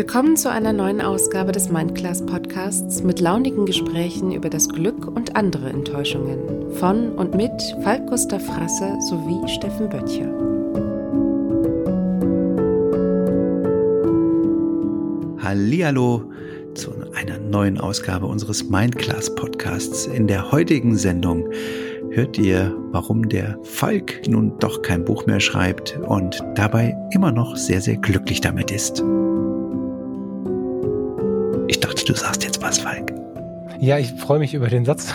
[0.00, 5.36] Willkommen zu einer neuen Ausgabe des Mindclass Podcasts mit launigen Gesprächen über das Glück und
[5.36, 7.52] andere Enttäuschungen von und mit
[7.82, 10.24] Falk Gustav Frasse sowie Steffen Böttcher.
[15.44, 16.32] Hallihallo
[16.72, 20.06] zu einer neuen Ausgabe unseres Mindclass Podcasts.
[20.06, 21.46] In der heutigen Sendung
[22.08, 27.54] hört ihr, warum der Falk nun doch kein Buch mehr schreibt und dabei immer noch
[27.56, 29.04] sehr, sehr glücklich damit ist.
[32.10, 33.12] Du sagst jetzt was, Falk.
[33.78, 35.14] Ja, ich freue mich über den Satz.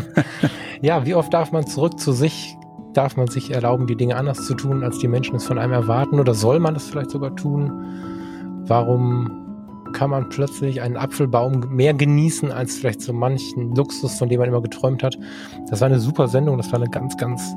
[0.82, 2.54] ja, wie oft darf man zurück zu sich?
[2.92, 5.72] Darf man sich erlauben, die Dinge anders zu tun, als die Menschen es von einem
[5.72, 6.20] erwarten?
[6.20, 7.72] Oder soll man das vielleicht sogar tun?
[8.66, 9.30] Warum
[9.94, 14.50] kann man plötzlich einen Apfelbaum mehr genießen als vielleicht so manchen Luxus, von dem man
[14.50, 15.18] immer geträumt hat?
[15.70, 16.58] Das war eine super Sendung.
[16.58, 17.54] Das war eine ganz, ganz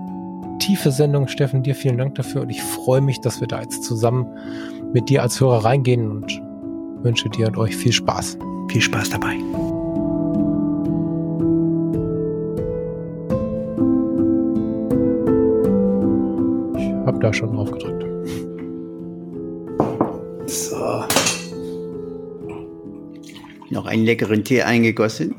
[0.60, 1.28] tiefe Sendung.
[1.28, 2.44] Steffen, dir vielen Dank dafür.
[2.44, 4.26] Und ich freue mich, dass wir da jetzt zusammen
[4.94, 6.42] mit dir als Hörer reingehen und
[7.06, 8.38] wünsche dir und euch viel Spaß.
[8.70, 9.36] Viel Spaß dabei.
[16.78, 18.06] Ich habe da schon drauf gedrückt.
[20.48, 21.06] So.
[23.70, 25.36] Noch einen leckeren Tee eingegossen.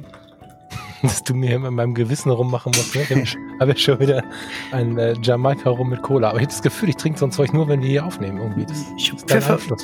[1.12, 2.95] Dass du mir immer in meinem Gewissen rummachen musst.
[2.95, 3.23] Ne?
[3.23, 4.25] Ich habe ja schon wieder
[4.73, 6.29] ein äh, Jamaika rum mit Cola.
[6.31, 8.39] Aber ich habe das Gefühl, ich trinke so ein Zeug nur, wenn wir hier aufnehmen.
[8.39, 8.67] Irgendwie.
[8.67, 9.77] Das, Ich hab ist dein Pfeffer.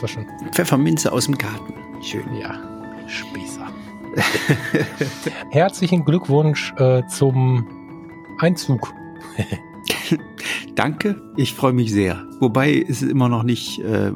[0.52, 1.74] Pfefferminze aus dem Garten.
[2.02, 2.24] Schön.
[2.40, 2.58] Ja,
[3.06, 3.66] Spießer.
[5.50, 7.66] Herzlichen Glückwunsch äh, zum
[8.38, 8.92] Einzug.
[10.74, 12.26] Danke, ich freue mich sehr.
[12.40, 14.12] Wobei ist es immer noch nicht äh,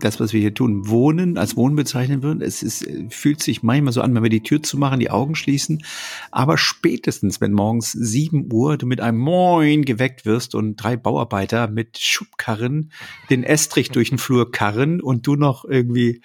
[0.00, 2.42] das, was wir hier tun, Wohnen als Wohnen bezeichnen würden.
[2.42, 5.82] Es ist, fühlt sich manchmal so an, wenn wir die Tür zumachen, die Augen schließen.
[6.30, 11.68] Aber spätestens, wenn morgens 7 Uhr du mit einem Moin geweckt wirst und drei Bauarbeiter
[11.68, 12.92] mit Schubkarren
[13.30, 16.20] den Estrich durch den Flur karren und du noch irgendwie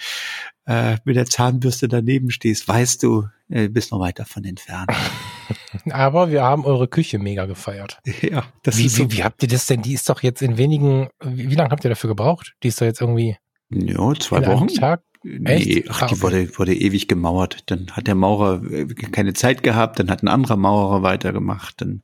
[0.65, 4.89] äh, mit der Zahnbürste daneben stehst, weißt du, äh, bist noch weit davon entfernt.
[5.91, 7.99] Aber wir haben eure Küche mega gefeiert.
[8.21, 9.11] ja, das Wie, ist so.
[9.11, 9.81] wie, wie habt ihr das denn?
[9.81, 11.09] Die ist doch jetzt in wenigen.
[11.23, 12.53] Wie, wie lange habt ihr dafür gebraucht?
[12.63, 13.37] Die ist doch jetzt irgendwie
[13.69, 14.67] Ja, zwei Wochen.
[14.67, 15.01] Tag.
[15.23, 15.89] Nee, Echt?
[15.89, 16.21] ach, Ah, die okay.
[16.21, 17.63] wurde, wurde ewig gemauert.
[17.65, 21.81] Dann hat der Maurer äh, keine Zeit gehabt, dann hat ein anderer Maurer weitergemacht.
[21.81, 22.03] Dann,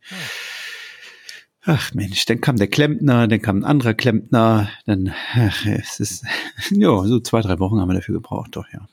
[1.64, 6.26] ach Mensch, dann kam der Klempner, dann kam ein anderer Klempner, dann, ach, es ist,
[6.72, 8.88] ja, so zwei, drei Wochen haben wir dafür gebraucht, doch, ja.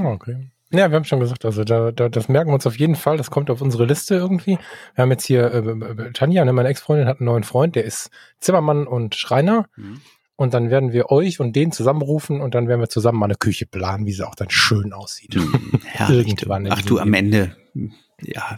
[0.00, 0.48] Ah, Okay.
[0.72, 3.16] Ja, wir haben schon gesagt, also da, da, das merken wir uns auf jeden Fall.
[3.18, 4.58] Das kommt auf unsere Liste irgendwie.
[4.94, 7.84] Wir haben jetzt hier äh, äh, Tanja, ne, meine Ex-Freundin, hat einen neuen Freund, der
[7.84, 8.10] ist
[8.40, 9.66] Zimmermann und Schreiner.
[10.36, 13.34] Und dann werden wir euch und den zusammenrufen und dann werden wir zusammen mal eine
[13.36, 15.34] Küche planen, wie sie auch dann schön aussieht.
[15.34, 15.80] Hm.
[16.08, 16.12] Du.
[16.14, 17.54] Irgendwann Ach du, am Ende,
[18.22, 18.56] ja.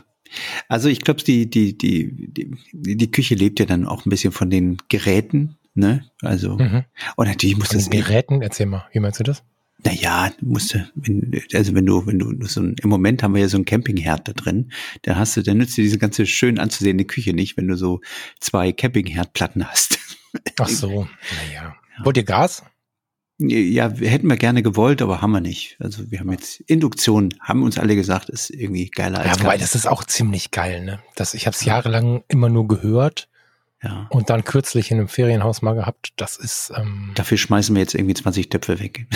[0.68, 4.32] Also ich glaube, die, die, die, die, die Küche lebt ja dann auch ein bisschen
[4.32, 6.04] von den Geräten, ne?
[6.22, 6.84] Also, Mhm.
[7.16, 9.42] und natürlich muss das den Geräten, erzähl mal, wie meinst du das?
[9.82, 13.42] Naja, du musst, wenn, also wenn du, wenn du so ein, im Moment haben wir
[13.42, 14.70] ja so einen Campingherd da drin,
[15.02, 18.00] da hast du, dann nützt dir diese ganze schön anzusehende Küche nicht, wenn du so
[18.40, 19.98] zwei Campingherdplatten hast.
[20.58, 21.06] Ach so,
[21.48, 21.74] naja.
[22.02, 22.62] Wollt ihr Gas?
[23.38, 25.76] Ja, wir hätten wir gerne gewollt, aber haben wir nicht.
[25.80, 29.58] Also wir haben jetzt Induktion, haben uns alle gesagt, ist irgendwie geiler als Ja, wobei,
[29.58, 31.02] das ist auch ziemlich geil, ne?
[31.16, 33.28] Das, ich habe es jahrelang immer nur gehört
[33.84, 34.06] Ja.
[34.10, 36.12] und dann kürzlich in einem Ferienhaus mal gehabt.
[36.16, 39.06] Das ist, ähm, Dafür schmeißen wir jetzt irgendwie 20 Töpfe weg.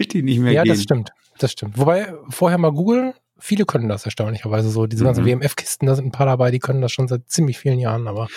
[0.12, 0.72] Die nicht mehr ja, gehen.
[0.74, 1.12] das stimmt.
[1.38, 1.78] Das stimmt.
[1.78, 4.86] Wobei, vorher mal googeln, viele können das erstaunlicherweise so.
[4.86, 5.40] Diese ganzen Mhm.
[5.42, 8.28] WMF-Kisten, da sind ein paar dabei, die können das schon seit ziemlich vielen Jahren, aber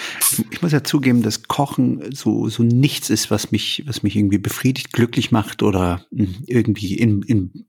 [0.51, 4.39] Ich muss ja zugeben, dass Kochen so, so nichts ist, was mich, was mich irgendwie
[4.39, 7.65] befriedigt, glücklich macht oder mh, irgendwie in, in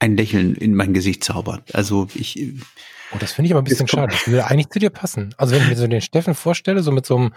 [0.00, 1.74] ein Lächeln in mein Gesicht zaubert.
[1.74, 2.54] Also ich,
[3.12, 4.12] oh, das finde ich aber ein bisschen Jetzt schade.
[4.12, 5.34] Das würde eigentlich zu dir passen.
[5.36, 7.34] Also wenn ich mir so den Steffen vorstelle, so mit so einem,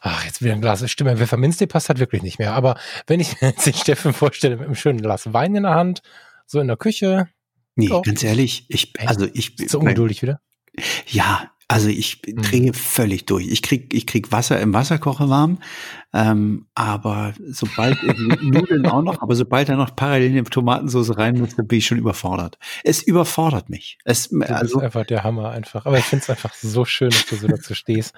[0.00, 2.52] ach, jetzt wieder ein Glas, stimmt, Pfefferminztee passt halt wirklich nicht mehr.
[2.52, 5.74] Aber wenn ich mir jetzt den Steffen vorstelle mit einem schönen Glas Wein in der
[5.74, 6.02] Hand,
[6.46, 7.28] so in der Küche,
[7.74, 8.02] nee, Doch.
[8.02, 10.40] ganz ehrlich, ich, also ich, ist so ungeduldig wieder.
[11.06, 12.42] ja, also ich Mhm.
[12.42, 13.48] drehe völlig durch.
[13.48, 15.58] Ich krieg, ich krieg Wasser im Wasserkocher warm,
[16.12, 17.98] ähm, aber sobald
[18.42, 21.98] Nudeln auch noch, aber sobald da noch parallel eine Tomatensauce rein muss, bin ich schon
[21.98, 22.58] überfordert.
[22.84, 23.98] Es überfordert mich.
[24.04, 25.86] Es, Du also, bist einfach der Hammer einfach.
[25.86, 28.14] Aber ich finde es einfach so schön, dass du so dazu stehst.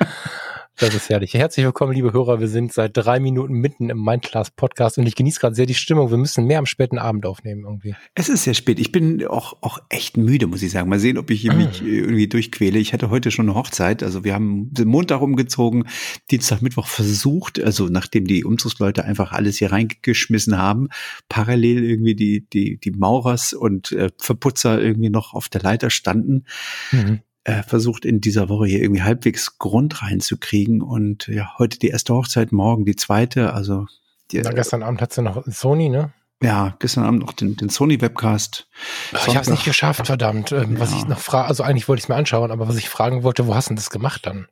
[0.79, 1.33] Das ist herrlich.
[1.33, 2.39] Herzlich willkommen, liebe Hörer.
[2.39, 5.73] Wir sind seit drei Minuten mitten im Mindclass Podcast und ich genieße gerade sehr die
[5.73, 6.11] Stimmung.
[6.11, 7.95] Wir müssen mehr am späten Abend aufnehmen irgendwie.
[8.15, 8.79] Es ist sehr spät.
[8.79, 10.91] Ich bin auch, auch echt müde, muss ich sagen.
[10.91, 12.79] Mal sehen, ob ich hier mich äh, irgendwie durchquäle.
[12.79, 14.03] Ich hatte heute schon eine Hochzeit.
[14.03, 15.89] Also wir haben den Montag umgezogen,
[16.31, 20.89] Dienstag, Mittwoch versucht, also nachdem die Umzugsleute einfach alles hier reingeschmissen haben,
[21.31, 26.45] parallel irgendwie die, die, die Maurers und äh, Verputzer irgendwie noch auf der Leiter standen,
[26.93, 27.21] Mhm.
[27.47, 30.83] Äh, versucht in dieser Woche hier irgendwie halbwegs Grund reinzukriegen.
[30.83, 33.53] Und ja, heute die erste Hochzeit, morgen die zweite.
[33.55, 33.87] Also
[34.33, 36.13] die, Na, gestern Abend hat sie noch Sony, ne?
[36.43, 38.69] Ja, gestern Abend noch den, den Sony-Webcast.
[39.13, 40.51] Ich habe es nicht geschafft, verdammt.
[40.51, 40.81] Ähm, ja.
[40.81, 43.23] Was ich noch frage, also eigentlich wollte ich es mir anschauen, aber was ich fragen
[43.23, 44.49] wollte, wo hast du das gemacht dann?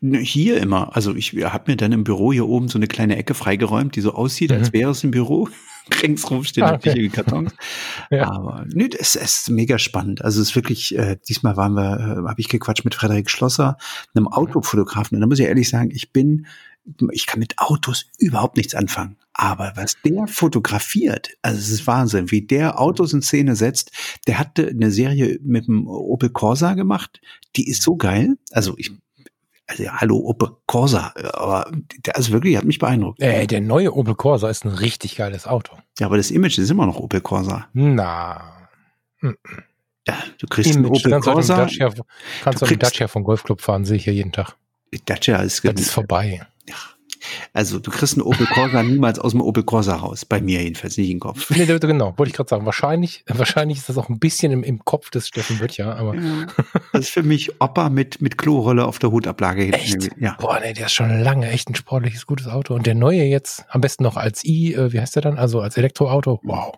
[0.00, 0.96] Hier immer.
[0.96, 4.00] Also ich habe mir dann im Büro hier oben so eine kleine Ecke freigeräumt, die
[4.00, 4.56] so aussieht, mhm.
[4.56, 5.48] als wäre es ein Büro.
[6.02, 7.08] Ringsrum stehen ah, okay.
[7.08, 7.52] Kartons.
[8.10, 8.30] ja.
[8.30, 10.22] Aber nö, es ist mega spannend.
[10.24, 13.76] Also es ist wirklich, äh, diesmal waren wir, äh, habe ich gequatscht mit Frederik Schlosser,
[14.14, 15.16] einem Autofotografen.
[15.16, 16.46] Und da muss ich ehrlich sagen, ich bin,
[17.10, 19.16] ich kann mit Autos überhaupt nichts anfangen.
[19.32, 23.90] Aber was der fotografiert, also es ist Wahnsinn, wie der Autos in Szene setzt.
[24.26, 27.20] Der hatte eine Serie mit dem Opel Corsa gemacht,
[27.56, 28.36] die ist so geil.
[28.50, 28.92] Also ich
[29.70, 31.70] also ja, hallo Opel Corsa, aber
[32.04, 33.22] der ist wirklich, hat mich beeindruckt.
[33.22, 35.76] Äh, der neue Opel Corsa ist ein richtig geiles Auto.
[36.00, 37.68] Ja, aber das Image ist immer noch Opel Corsa.
[37.72, 38.68] Na.
[39.22, 40.86] Ja, du kriegst Image.
[40.86, 41.56] einen Opel kannst Corsa.
[41.56, 41.92] Dacia,
[42.42, 44.56] kannst du einen Dacia vom Golfclub fahren, sehe ich hier jeden Tag.
[45.04, 46.44] Dacia ist, das ist vorbei.
[46.68, 46.74] Ja,
[47.52, 50.24] also du kriegst einen Opel Corsa niemals aus dem Opel Corsa raus.
[50.24, 51.50] Bei mir jedenfalls nicht im Kopf.
[51.50, 52.66] Nee, genau, wollte ich gerade sagen.
[52.66, 56.14] Wahrscheinlich, wahrscheinlich ist das auch ein bisschen im, im Kopf des Steffen Böttcher, aber.
[56.14, 56.46] Ja,
[56.92, 59.76] das ist für mich Opa mit, mit Klorolle auf der Hutablage hinten.
[59.76, 60.10] Echt?
[60.18, 60.36] Ja.
[60.40, 62.74] Boah, nee, der ist schon lange echt ein sportliches, gutes Auto.
[62.74, 65.38] Und der neue jetzt, am besten noch als i, äh, wie heißt der dann?
[65.38, 66.40] Also als Elektroauto.
[66.42, 66.74] Wow.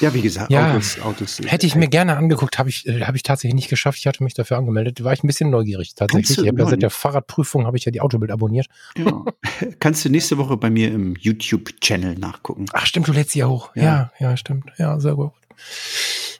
[0.00, 1.40] Ja, wie gesagt, ja, Autos, Autos.
[1.44, 3.98] Hätte ich mir gerne angeguckt, habe ich, äh, habe ich tatsächlich nicht geschafft.
[3.98, 5.02] Ich hatte mich dafür angemeldet.
[5.04, 6.38] War ich ein bisschen neugierig tatsächlich.
[6.38, 8.66] Ich habe ja seit der Fahrradprüfung habe ich ja die Autobild abonniert.
[8.96, 9.24] Ja.
[9.80, 12.66] Kannst du nächste Woche bei mir im YouTube-Channel nachgucken.
[12.72, 13.70] Ach stimmt, du lädst sie ja hoch.
[13.74, 13.82] Ja.
[13.82, 14.70] ja, ja, stimmt.
[14.78, 15.32] Ja, sehr gut.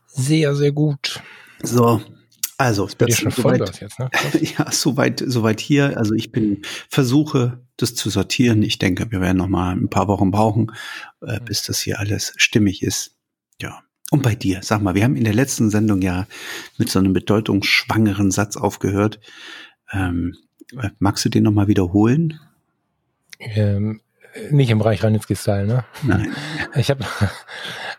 [0.07, 1.21] Sehr, sehr gut.
[1.63, 2.01] So,
[2.65, 4.11] also, das ist schon soweit, jetzt, ne?
[4.41, 5.99] ja, soweit, soweit hier.
[5.99, 8.63] Also ich bin versuche, das zu sortieren.
[8.63, 10.73] Ich denke, wir werden noch mal ein paar Wochen brauchen,
[11.21, 13.17] äh, bis das hier alles stimmig ist.
[13.61, 13.83] Ja.
[14.11, 16.27] Und bei dir, sag mal, wir haben in der letzten Sendung ja
[16.79, 19.21] mit so einem bedeutungsschwangeren Satz aufgehört.
[19.93, 20.35] Ähm,
[20.99, 22.41] magst du den nochmal wiederholen?
[23.41, 24.01] Ähm,
[24.51, 25.85] nicht im Bereich Ranitzky-Style, ne?
[26.03, 26.35] Nein.
[26.77, 27.05] Ich habe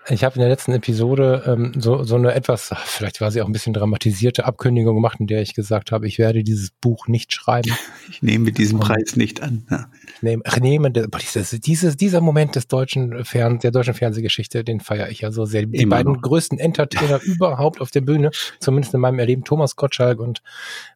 [0.09, 3.47] ich hab in der letzten Episode ähm, so, so eine etwas, vielleicht war sie auch
[3.47, 7.33] ein bisschen dramatisierte Abkündigung gemacht, in der ich gesagt habe, ich werde dieses Buch nicht
[7.33, 7.71] schreiben.
[8.07, 9.65] Ich nehme diesen Preis nicht an.
[9.69, 9.87] Ja.
[10.15, 15.09] Ich nehme, nehme dieses, dieses, dieser Moment des deutschen Fern, der deutschen Fernsehgeschichte, den feiere
[15.09, 15.65] ich ja so sehr.
[15.65, 16.21] Die Immer beiden noch.
[16.21, 18.29] größten Entertainer überhaupt auf der Bühne,
[18.59, 20.43] zumindest in meinem Erleben, Thomas Gottschalk und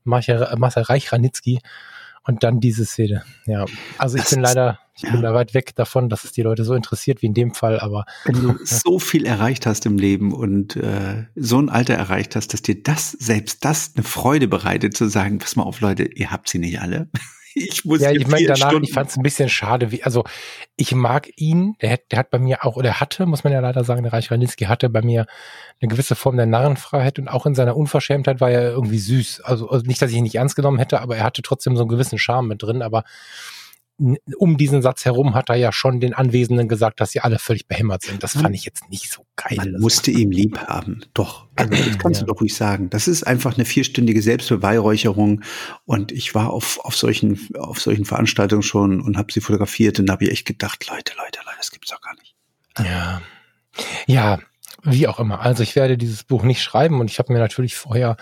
[0.04, 1.60] Marcel Reich-Ranitzky.
[2.30, 3.24] Und dann diese Szene.
[3.48, 3.66] Ja,
[3.98, 5.10] also ich das bin leider, ich ja.
[5.10, 7.80] bin da weit weg davon, dass es die Leute so interessiert wie in dem Fall,
[7.80, 8.06] aber.
[8.26, 12.54] Wenn du so viel erreicht hast im Leben und äh, so ein Alter erreicht hast,
[12.54, 16.30] dass dir das, selbst das eine Freude bereitet, zu sagen, pass mal auf, Leute, ihr
[16.30, 17.10] habt sie nicht alle.
[17.60, 18.86] Ich muss ja, ich meine danach, Stunden.
[18.86, 20.24] ich fand es ein bisschen schade, wie, also
[20.76, 23.60] ich mag ihn, der, hat, der hat bei mir auch, oder hatte, muss man ja
[23.60, 25.26] leider sagen, der Reich Ranitzky hatte bei mir
[25.82, 29.42] eine gewisse Form der Narrenfreiheit und auch in seiner Unverschämtheit war er irgendwie süß.
[29.42, 31.84] Also, also nicht, dass ich ihn nicht ernst genommen hätte, aber er hatte trotzdem so
[31.84, 33.04] einen gewissen Charme mit drin, aber
[34.38, 37.68] um diesen Satz herum hat er ja schon den Anwesenden gesagt, dass sie alle völlig
[37.68, 38.24] behämmert sind.
[38.24, 39.58] Das fand ich jetzt nicht so geil.
[39.58, 41.02] Man musste ihm lieb haben.
[41.14, 41.48] Doch.
[41.56, 42.26] Also das kannst ja.
[42.26, 42.90] du doch ruhig sagen.
[42.90, 45.42] Das ist einfach eine vierstündige Selbstbeweihräucherung.
[45.86, 50.10] Und ich war auf, auf solchen, auf solchen Veranstaltungen schon und habe sie fotografiert und
[50.10, 52.36] habe ich echt gedacht, Leute, Leute, Leute, das gibt's doch gar nicht.
[52.78, 53.22] Ja.
[54.08, 54.40] Ja,
[54.84, 55.42] wie auch immer.
[55.42, 58.16] Also ich werde dieses Buch nicht schreiben und ich habe mir natürlich vorher,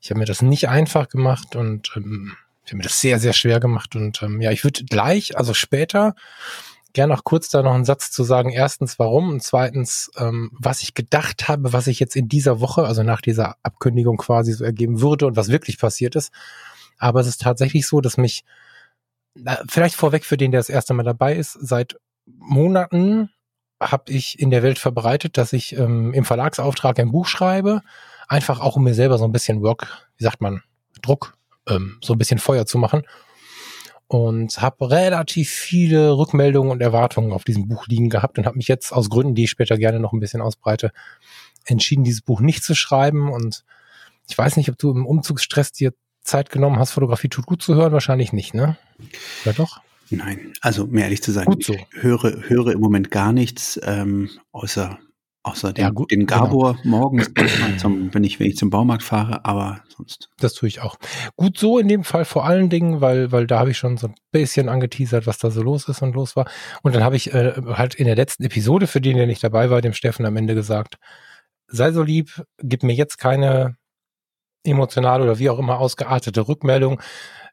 [0.00, 2.36] ich habe mir das nicht einfach gemacht und ähm,
[2.72, 5.52] ich habe mir das sehr, sehr schwer gemacht und ähm, ja, ich würde gleich, also
[5.52, 6.14] später,
[6.94, 8.48] gerne auch kurz da noch einen Satz zu sagen.
[8.48, 12.84] Erstens, warum und zweitens, ähm, was ich gedacht habe, was ich jetzt in dieser Woche,
[12.84, 16.32] also nach dieser Abkündigung quasi so ergeben würde und was wirklich passiert ist.
[16.96, 18.42] Aber es ist tatsächlich so, dass mich,
[19.68, 23.28] vielleicht vorweg für den, der das erste Mal dabei ist, seit Monaten
[23.82, 27.82] habe ich in der Welt verbreitet, dass ich ähm, im Verlagsauftrag ein Buch schreibe,
[28.28, 30.62] einfach auch um mir selber so ein bisschen Work, wie sagt man,
[31.02, 31.34] Druck
[31.68, 33.02] ähm, so ein bisschen Feuer zu machen.
[34.08, 38.68] Und habe relativ viele Rückmeldungen und Erwartungen auf diesem Buch liegen gehabt und habe mich
[38.68, 40.92] jetzt aus Gründen, die ich später gerne noch ein bisschen ausbreite,
[41.64, 43.32] entschieden, dieses Buch nicht zu schreiben.
[43.32, 43.64] Und
[44.28, 47.74] ich weiß nicht, ob du im Umzugsstress dir Zeit genommen hast, Fotografie tut gut zu
[47.74, 48.76] hören, wahrscheinlich nicht, ne?
[49.44, 49.80] Ja doch?
[50.10, 51.72] Nein, also mehr ehrlich zu sein, so.
[51.72, 54.98] ich höre, höre im Moment gar nichts, ähm, außer
[55.44, 56.98] Außer den, ja, gut, den Gabor genau.
[56.98, 57.32] morgens,
[57.78, 60.30] zum, wenn, ich, wenn ich zum Baumarkt fahre, aber sonst.
[60.38, 60.96] Das tue ich auch.
[61.34, 64.06] Gut so in dem Fall vor allen Dingen, weil, weil da habe ich schon so
[64.06, 66.48] ein bisschen angeteasert, was da so los ist und los war.
[66.82, 69.68] Und dann habe ich äh, halt in der letzten Episode, für den der nicht dabei
[69.68, 70.98] war, dem Steffen am Ende gesagt,
[71.66, 73.76] sei so lieb, gib mir jetzt keine
[74.64, 77.00] emotionale oder wie auch immer ausgeartete Rückmeldung.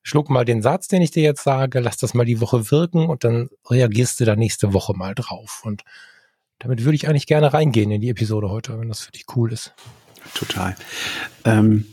[0.04, 3.10] Schluck mal den Satz, den ich dir jetzt sage, lass das mal die Woche wirken
[3.10, 5.62] und dann reagierst du da nächste Woche mal drauf.
[5.66, 5.84] Und
[6.60, 9.52] damit würde ich eigentlich gerne reingehen in die Episode heute, wenn das für dich cool
[9.52, 9.74] ist.
[10.34, 10.76] Total.
[11.46, 11.86] Ähm,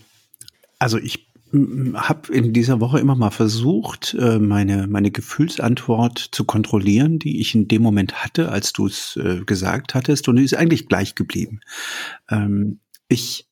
[0.79, 7.19] also ich habe in dieser Woche immer mal versucht, äh, meine, meine Gefühlsantwort zu kontrollieren,
[7.19, 10.55] die ich in dem Moment hatte, als du es äh, gesagt hattest, und die ist
[10.55, 11.61] eigentlich gleich geblieben.
[12.29, 13.49] Ähm, ich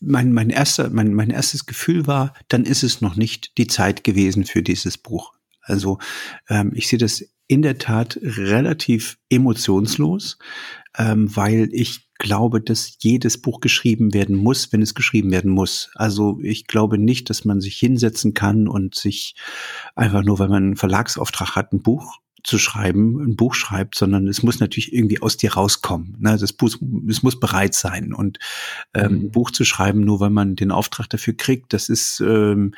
[0.00, 4.04] mein, mein, erster, mein, mein erstes Gefühl war, dann ist es noch nicht die Zeit
[4.04, 5.32] gewesen für dieses Buch.
[5.62, 5.98] Also
[6.50, 10.38] ähm, ich sehe das in der Tat relativ emotionslos,
[10.96, 15.90] ähm, weil ich glaube, dass jedes Buch geschrieben werden muss, wenn es geschrieben werden muss.
[15.94, 19.34] Also ich glaube nicht, dass man sich hinsetzen kann und sich
[19.94, 24.28] einfach nur, weil man einen Verlagsauftrag hat, ein Buch zu schreiben, ein Buch schreibt, sondern
[24.28, 26.16] es muss natürlich irgendwie aus dir rauskommen.
[26.20, 26.36] Ne?
[26.38, 26.74] Das Buch,
[27.08, 28.12] es muss bereit sein.
[28.12, 28.38] Und
[28.94, 29.18] ähm, mhm.
[29.18, 32.74] ein Buch zu schreiben, nur weil man den Auftrag dafür kriegt, das ist, ähm,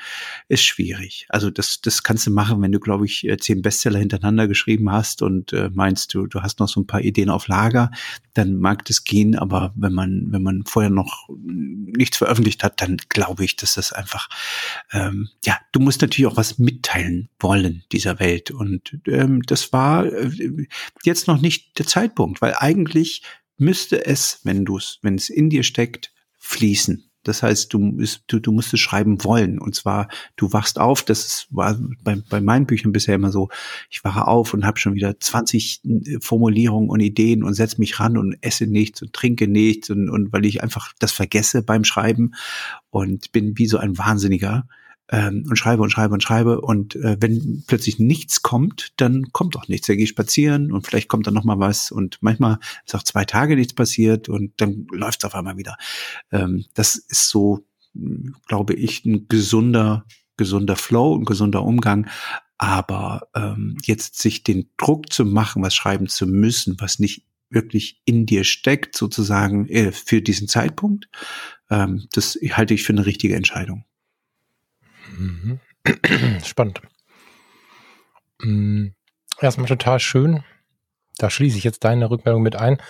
[0.48, 1.26] ist schwierig.
[1.28, 4.90] Also das, das kannst du machen, wenn du, glaube ich, äh, zehn Bestseller hintereinander geschrieben
[4.90, 7.90] hast und äh, meinst du, du hast noch so ein paar Ideen auf Lager,
[8.34, 9.36] dann mag das gehen.
[9.36, 13.92] Aber wenn man, wenn man vorher noch nichts veröffentlicht hat, dann glaube ich, dass das
[13.92, 14.28] einfach,
[14.92, 18.50] ähm, ja, du musst natürlich auch was mitteilen wollen dieser Welt.
[18.50, 20.66] Und ähm, das war äh,
[21.04, 23.22] jetzt noch nicht der Zeitpunkt, weil eigentlich
[23.58, 27.10] müsste es, wenn du es, wenn es in dir steckt, fließen.
[27.22, 29.58] Das heißt, du, du, du musst es schreiben wollen.
[29.58, 33.50] Und zwar, du wachst auf, das war bei, bei meinen Büchern bisher immer so,
[33.90, 38.00] ich wache auf und habe schon wieder 20 äh, Formulierungen und Ideen und setze mich
[38.00, 41.84] ran und esse nichts und trinke nichts und, und weil ich einfach das vergesse beim
[41.84, 42.32] Schreiben
[42.88, 44.66] und bin wie so ein Wahnsinniger
[45.10, 49.56] ähm, und schreibe und schreibe und schreibe und äh, wenn plötzlich nichts kommt, dann kommt
[49.56, 49.86] auch nichts.
[49.86, 53.02] Da gehe ich spazieren und vielleicht kommt dann noch mal was und manchmal ist auch
[53.02, 55.76] zwei Tage nichts passiert und dann läuft es auf einmal wieder.
[56.30, 57.66] Ähm, das ist so,
[58.46, 62.08] glaube ich, ein gesunder, gesunder Flow, ein gesunder Umgang.
[62.56, 68.00] Aber ähm, jetzt sich den Druck zu machen, was schreiben zu müssen, was nicht wirklich
[68.04, 71.08] in dir steckt, sozusagen äh, für diesen Zeitpunkt,
[71.68, 73.84] ähm, das halte ich für eine richtige Entscheidung.
[75.16, 75.60] Mhm.
[76.44, 76.82] Spannend.
[78.42, 78.94] Mhm.
[79.40, 80.42] Erstmal total schön.
[81.18, 82.80] Da schließe ich jetzt deine Rückmeldung mit ein.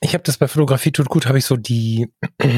[0.00, 2.48] Ich habe das bei Fotografie tut gut, habe ich so die, ich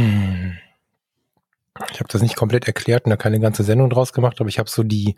[1.98, 4.68] habe das nicht komplett erklärt und da keine ganze Sendung draus gemacht, aber ich habe
[4.68, 5.16] so die,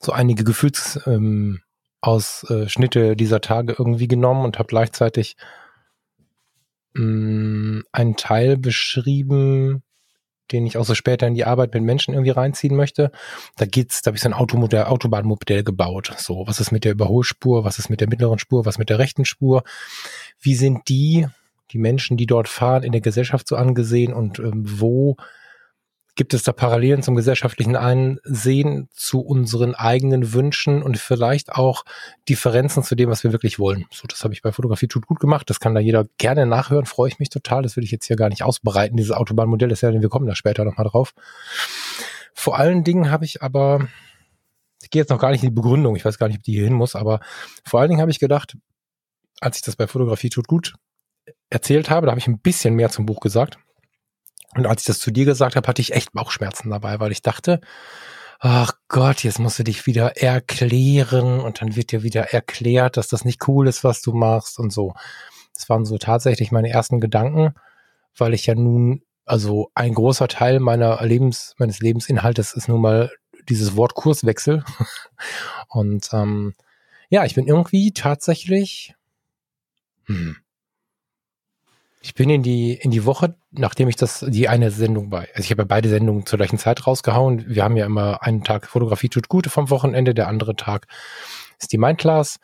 [0.00, 5.36] so einige Gefühlsausschnitte ähm, dieser Tage irgendwie genommen und habe gleichzeitig
[6.94, 9.82] mh, mm, einen Teil beschrieben,
[10.52, 13.10] den ich auch so später in die Arbeit mit Menschen irgendwie reinziehen möchte.
[13.56, 16.12] Da geht's, da habe ich so ein Automodell, Autobahnmodell gebaut.
[16.18, 18.98] So, was ist mit der Überholspur, was ist mit der mittleren Spur, was mit der
[18.98, 19.62] rechten Spur?
[20.40, 21.26] Wie sind die,
[21.72, 25.16] die Menschen, die dort fahren, in der Gesellschaft so angesehen und ähm, wo
[26.16, 31.84] Gibt es da Parallelen zum gesellschaftlichen Einsehen, zu unseren eigenen Wünschen und vielleicht auch
[32.28, 33.86] Differenzen zu dem, was wir wirklich wollen?
[33.90, 35.48] So, das habe ich bei Fotografie tut gut gemacht.
[35.48, 36.86] Das kann da jeder gerne nachhören.
[36.86, 37.62] Freue ich mich total.
[37.62, 38.96] Das will ich jetzt hier gar nicht ausbreiten.
[38.96, 41.14] Dieses Autobahnmodell ist ja, wir kommen da später nochmal drauf.
[42.34, 43.88] Vor allen Dingen habe ich aber,
[44.82, 45.96] ich gehe jetzt noch gar nicht in die Begründung.
[45.96, 47.20] Ich weiß gar nicht, ob die hier hin muss, aber
[47.64, 48.56] vor allen Dingen habe ich gedacht,
[49.40, 50.74] als ich das bei Fotografie tut gut
[51.50, 53.58] erzählt habe, da habe ich ein bisschen mehr zum Buch gesagt
[54.56, 57.22] und als ich das zu dir gesagt habe, hatte ich echt Bauchschmerzen dabei, weil ich
[57.22, 57.60] dachte,
[58.40, 63.08] ach Gott, jetzt musst du dich wieder erklären und dann wird dir wieder erklärt, dass
[63.08, 64.94] das nicht cool ist, was du machst und so.
[65.54, 67.54] Das waren so tatsächlich meine ersten Gedanken,
[68.16, 73.12] weil ich ja nun, also ein großer Teil meiner Lebens, meines Lebensinhaltes ist nun mal
[73.48, 74.64] dieses Wort Kurswechsel.
[75.68, 76.54] und ähm,
[77.10, 78.94] ja, ich bin irgendwie tatsächlich,
[80.06, 80.36] hm,
[82.02, 85.40] ich bin in die, in die Woche, nachdem ich das, die eine Sendung bei, also
[85.40, 87.44] ich habe ja beide Sendungen zur gleichen Zeit rausgehauen.
[87.46, 90.86] Wir haben ja immer einen Tag Fotografie tut Gute vom Wochenende, der andere Tag
[91.58, 92.40] ist die Mindclass.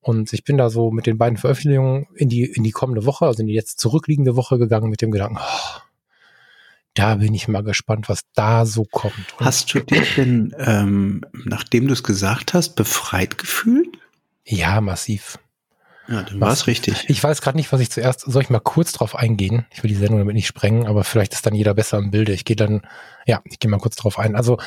[0.00, 3.26] Und ich bin da so mit den beiden Veröffentlichungen in die, in die kommende Woche,
[3.26, 5.80] also in die jetzt zurückliegende Woche gegangen mit dem Gedanken, oh,
[6.94, 9.34] da bin ich mal gespannt, was da so kommt.
[9.38, 13.98] Und hast du dich denn, ähm, nachdem du es gesagt hast, befreit gefühlt?
[14.44, 15.38] Ja, massiv.
[16.10, 17.04] Ja, dann war es richtig.
[17.08, 19.66] Ich weiß gerade nicht, was ich zuerst, soll ich mal kurz drauf eingehen?
[19.72, 22.32] Ich will die Sendung damit nicht sprengen, aber vielleicht ist dann jeder besser im Bilde.
[22.32, 22.82] Ich gehe dann,
[23.26, 24.34] ja, ich gehe mal kurz drauf ein.
[24.34, 24.58] Also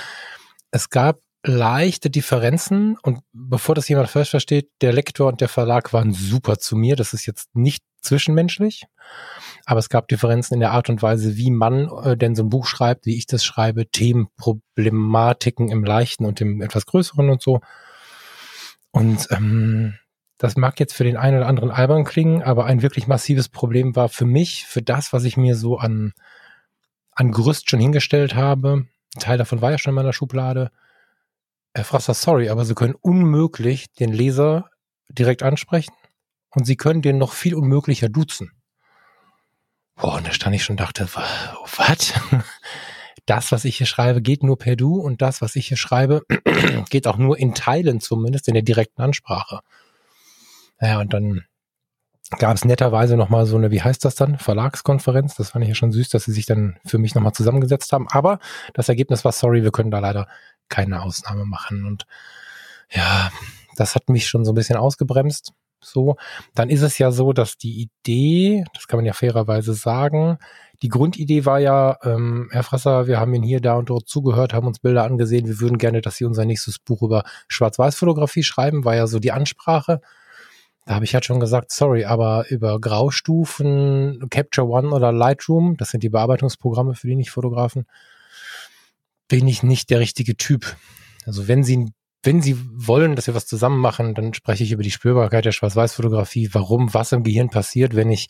[0.72, 5.92] es gab leichte Differenzen und bevor das jemand falsch versteht, der Lektor und der Verlag
[5.92, 6.96] waren super zu mir.
[6.96, 8.86] Das ist jetzt nicht zwischenmenschlich,
[9.66, 12.50] aber es gab Differenzen in der Art und Weise, wie man äh, denn so ein
[12.50, 17.42] Buch schreibt, wie ich das schreibe, Themen, Problematiken im Leichten und im etwas Größeren und
[17.42, 17.60] so.
[18.92, 19.96] Und ähm,
[20.38, 23.96] das mag jetzt für den einen oder anderen albern klingen, aber ein wirklich massives Problem
[23.96, 26.14] war für mich, für das, was ich mir so an,
[27.12, 28.86] an Gerüst schon hingestellt habe.
[29.16, 30.72] Ein Teil davon war ja schon in meiner Schublade.
[31.74, 34.70] Herr Frasser, sorry, aber Sie können unmöglich den Leser
[35.10, 35.94] direkt ansprechen
[36.50, 38.52] und Sie können den noch viel unmöglicher duzen.
[39.96, 41.08] Boah, und da stand ich schon und dachte,
[41.78, 42.14] was?
[43.26, 46.24] das, was ich hier schreibe, geht nur per Du und das, was ich hier schreibe,
[46.90, 49.62] geht auch nur in Teilen zumindest in der direkten Ansprache.
[50.82, 51.44] Ja, und dann
[52.40, 55.36] gab es netterweise nochmal so eine, wie heißt das dann, Verlagskonferenz.
[55.36, 58.08] Das fand ich ja schon süß, dass sie sich dann für mich nochmal zusammengesetzt haben.
[58.10, 58.40] Aber
[58.74, 60.28] das Ergebnis war, sorry, wir können da leider
[60.70, 61.86] keine Ausnahme machen.
[61.86, 62.06] Und
[62.90, 63.32] ja,
[63.76, 65.54] das hat mich schon so ein bisschen ausgebremst.
[65.84, 66.16] So,
[66.56, 70.38] dann ist es ja so, dass die Idee, das kann man ja fairerweise sagen,
[70.82, 74.54] die Grundidee war ja, ähm, Herr Frasser, wir haben Ihnen hier, da und dort zugehört,
[74.54, 78.86] haben uns Bilder angesehen, wir würden gerne, dass Sie unser nächstes Buch über Schwarz-Weiß-Fotografie schreiben,
[78.86, 80.02] war ja so die Ansprache.
[80.86, 85.90] Da habe ich halt schon gesagt, sorry, aber über Graustufen, Capture One oder Lightroom, das
[85.90, 87.86] sind die Bearbeitungsprogramme für die Nicht-Fotografen,
[89.30, 90.76] bin ich nicht der richtige Typ.
[91.26, 91.94] Also wenn Sie
[92.26, 95.52] wenn Sie wollen, dass wir was zusammen machen, dann spreche ich über die Spürbarkeit der
[95.52, 98.30] Schwarz-Weiß-Fotografie, warum, was im Gehirn passiert, wenn ich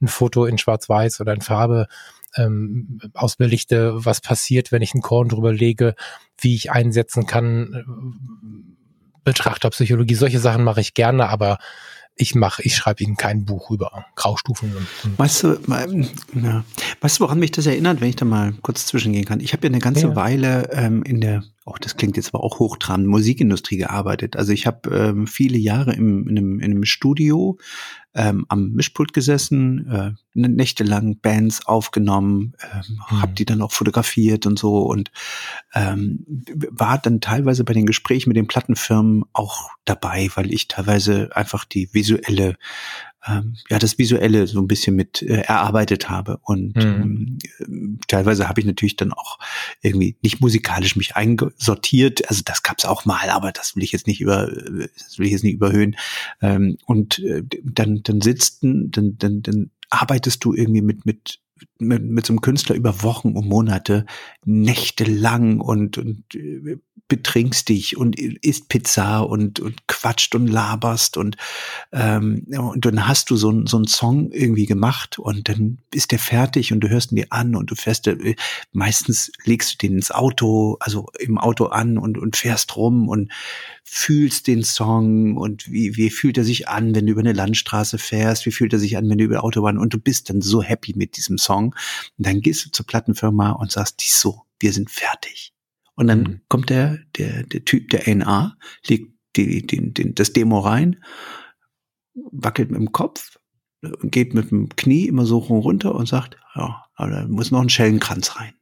[0.00, 1.88] ein Foto in Schwarz-Weiß oder in Farbe
[2.36, 5.96] ähm, ausbelichte, was passiert, wenn ich einen Korn drüber lege,
[6.38, 8.73] wie ich einsetzen kann,
[9.24, 11.58] Betrachterpsychologie, solche Sachen mache ich gerne, aber
[12.16, 14.72] ich mache, ich schreibe Ihnen kein Buch über Graustufen.
[14.76, 15.58] Und, weißt du,
[16.42, 16.64] ja.
[17.00, 19.40] weißt du, woran mich das erinnert, wenn ich da mal kurz zwischengehen kann?
[19.40, 20.16] Ich habe ja eine ganze ja.
[20.16, 24.36] Weile ähm, in der, oh, das klingt jetzt aber auch hochtrabend, Musikindustrie gearbeitet.
[24.36, 27.58] Also ich habe ähm, viele Jahre im, in, einem, in einem Studio
[28.14, 33.22] ähm, am Mischpult gesessen, äh, nächtelang Bands aufgenommen, ähm, mhm.
[33.22, 35.10] habe die dann auch fotografiert und so und
[35.74, 36.24] ähm,
[36.70, 41.64] war dann teilweise bei den Gesprächen mit den Plattenfirmen auch dabei, weil ich teilweise einfach
[41.64, 42.56] die visuelle
[43.26, 46.38] ähm, ja das Visuelle so ein bisschen mit äh, erarbeitet habe.
[46.42, 47.38] Und mhm.
[47.60, 49.38] ähm, teilweise habe ich natürlich dann auch
[49.82, 54.06] irgendwie nicht musikalisch mich eingesortiert, also das gab's auch mal, aber das will ich jetzt
[54.06, 55.96] nicht über das will ich jetzt nicht überhöhen.
[56.40, 61.40] Ähm, und äh, dann dann sitzt dann dann dann arbeitest du irgendwie mit mit
[61.78, 64.06] mit, mit so einem Künstler über Wochen und Monate,
[64.44, 71.36] nächtelang und, und äh, betrinkst dich und isst Pizza und, und quatscht und laberst und,
[71.92, 76.18] ähm, und dann hast du so, so einen Song irgendwie gemacht und dann ist der
[76.18, 78.36] fertig und du hörst ihn dir an und du fährst, äh,
[78.72, 83.30] meistens legst du den ins Auto, also im Auto an und, und fährst rum und
[83.84, 87.98] fühlst den Song und wie, wie fühlt er sich an, wenn du über eine Landstraße
[87.98, 90.62] fährst, wie fühlt er sich an, wenn du über Autobahn und du bist dann so
[90.62, 91.74] happy mit diesem Song.
[92.16, 95.52] Und dann gehst du zur Plattenfirma und sagst, die so, wir sind fertig.
[95.94, 96.40] Und dann mhm.
[96.48, 98.56] kommt der, der, der Typ der NA,
[98.88, 101.04] legt die, den, den, das Demo rein,
[102.14, 103.38] wackelt mit dem Kopf,
[104.02, 107.68] geht mit dem Knie immer so runter und sagt, ja, aber da muss noch ein
[107.68, 108.54] Schellenkranz rein.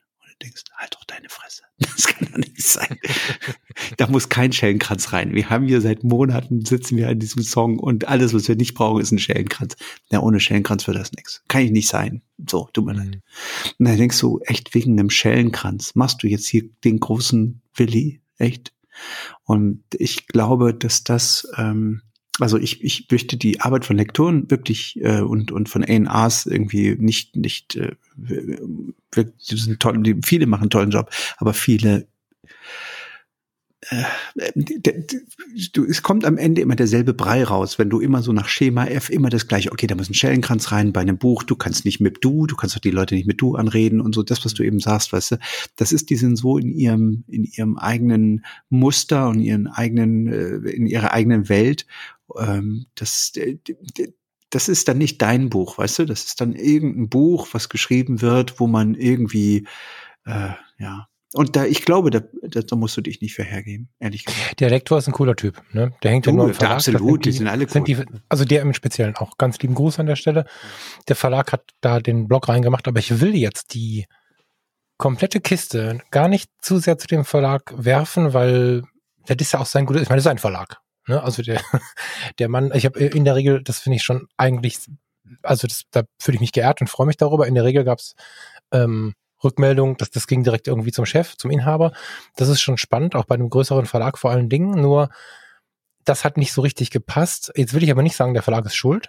[0.42, 1.62] Denkst, halt doch deine Fresse.
[1.78, 2.98] Das kann doch nicht sein.
[3.96, 5.34] da muss kein Schellenkranz rein.
[5.34, 8.74] Wir haben hier seit Monaten sitzen wir an diesem Song und alles, was wir nicht
[8.74, 9.76] brauchen, ist ein Schellenkranz.
[10.10, 11.42] Ja, ohne Schellenkranz wird das nichts.
[11.48, 12.22] Kann ich nicht sein.
[12.48, 12.98] So, tut mir mhm.
[12.98, 13.20] leid.
[13.78, 18.22] Und dann denkst du, echt wegen einem Schellenkranz machst du jetzt hier den großen Willi?
[18.38, 18.72] Echt?
[19.44, 22.02] Und ich glaube, dass das, ähm,
[22.42, 26.96] also ich, ich möchte die Arbeit von Lektoren wirklich äh, und, und von A&Rs irgendwie
[26.98, 32.08] nicht, nicht äh, wir, die sind toll, die, viele machen einen tollen Job, aber viele
[33.90, 34.04] äh,
[35.72, 38.86] du, es kommt am Ende immer derselbe Brei raus, wenn du immer so nach Schema
[38.86, 41.84] F immer das gleiche, okay, da muss ein Schellenkranz rein bei einem Buch, du kannst
[41.84, 44.44] nicht mit du, du kannst doch die Leute nicht mit du anreden und so, das,
[44.44, 45.36] was du eben sagst, weißt du,
[45.76, 50.70] das ist, die sind so in ihrem, in ihrem eigenen Muster und ihren eigenen, äh,
[50.70, 51.86] in ihrer eigenen Welt,
[52.38, 53.32] ähm, das,
[54.50, 58.20] das ist dann nicht dein Buch, weißt du, das ist dann irgendein Buch, was geschrieben
[58.20, 59.66] wird, wo man irgendwie,
[60.24, 64.26] äh, ja, und da, ich glaube, da, da musst du dich nicht für hergeben, ehrlich
[64.26, 64.60] gesagt.
[64.60, 65.94] Der Lektor ist ein cooler Typ, ne?
[66.02, 66.74] Der hängt ja nur im Verlag.
[66.76, 67.70] Absolut, die, die, sind alle cool.
[67.70, 67.96] Sind die,
[68.28, 69.38] also der im Speziellen auch.
[69.38, 70.44] Ganz lieben Gruß an der Stelle.
[71.08, 74.04] Der Verlag hat da den Blog reingemacht, aber ich will jetzt die
[74.98, 78.82] komplette Kiste gar nicht zu sehr zu dem Verlag werfen, weil
[79.26, 80.81] das ist ja auch sein gutes, ich meine, das ist ein Verlag.
[81.06, 81.22] Ne?
[81.22, 81.60] Also der,
[82.38, 84.78] der Mann, ich habe in der Regel, das finde ich schon eigentlich,
[85.42, 87.46] also das, da fühle ich mich geehrt und freue mich darüber.
[87.46, 88.14] In der Regel gab es
[88.72, 91.92] ähm, Rückmeldung, dass das ging direkt irgendwie zum Chef, zum Inhaber.
[92.36, 94.80] Das ist schon spannend, auch bei einem größeren Verlag vor allen Dingen.
[94.80, 95.10] Nur
[96.04, 97.52] das hat nicht so richtig gepasst.
[97.56, 99.08] Jetzt will ich aber nicht sagen, der Verlag ist schuld.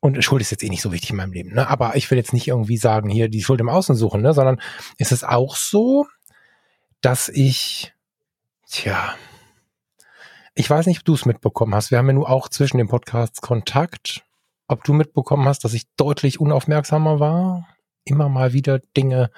[0.00, 1.54] Und Schuld ist jetzt eh nicht so wichtig in meinem Leben.
[1.54, 1.68] Ne?
[1.68, 4.32] Aber ich will jetzt nicht irgendwie sagen, hier die Schuld im Außen suchen, ne?
[4.32, 4.60] sondern
[4.96, 6.06] ist es auch so,
[7.02, 7.92] dass ich,
[8.66, 9.14] tja,
[10.54, 11.90] ich weiß nicht, ob du es mitbekommen hast.
[11.90, 14.24] Wir haben ja nur auch zwischen den Podcasts Kontakt.
[14.68, 17.66] Ob du mitbekommen hast, dass ich deutlich unaufmerksamer war?
[18.04, 19.30] immer mal wieder Dinge,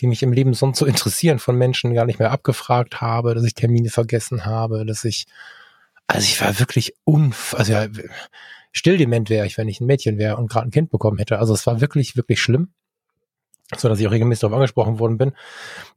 [0.00, 3.44] die mich im Leben sonst so interessieren, von Menschen gar nicht mehr abgefragt habe, dass
[3.44, 5.26] ich Termine vergessen habe, dass ich,
[6.06, 7.86] also ich war wirklich unf, also ja,
[8.72, 11.38] stilldement wäre ich, wenn ich ein Mädchen wäre und gerade ein Kind bekommen hätte.
[11.38, 12.72] Also es war wirklich, wirklich schlimm.
[13.76, 15.32] So dass ich auch regelmäßig darauf angesprochen worden bin.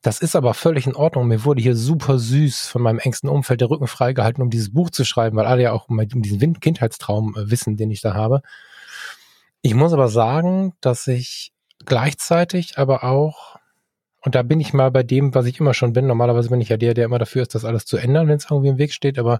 [0.01, 1.27] Das ist aber völlig in Ordnung.
[1.27, 4.89] Mir wurde hier super süß von meinem engsten Umfeld der Rücken freigehalten, um dieses Buch
[4.89, 8.41] zu schreiben, weil alle ja auch um diesen Kindheitstraum äh, wissen, den ich da habe.
[9.61, 11.53] Ich muss aber sagen, dass ich
[11.85, 13.57] gleichzeitig aber auch,
[14.21, 16.07] und da bin ich mal bei dem, was ich immer schon bin.
[16.07, 18.49] Normalerweise bin ich ja der, der immer dafür ist, das alles zu ändern, wenn es
[18.49, 19.17] irgendwie im Weg steht.
[19.17, 19.39] Aber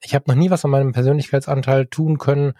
[0.00, 2.54] ich habe noch nie was an meinem Persönlichkeitsanteil tun können,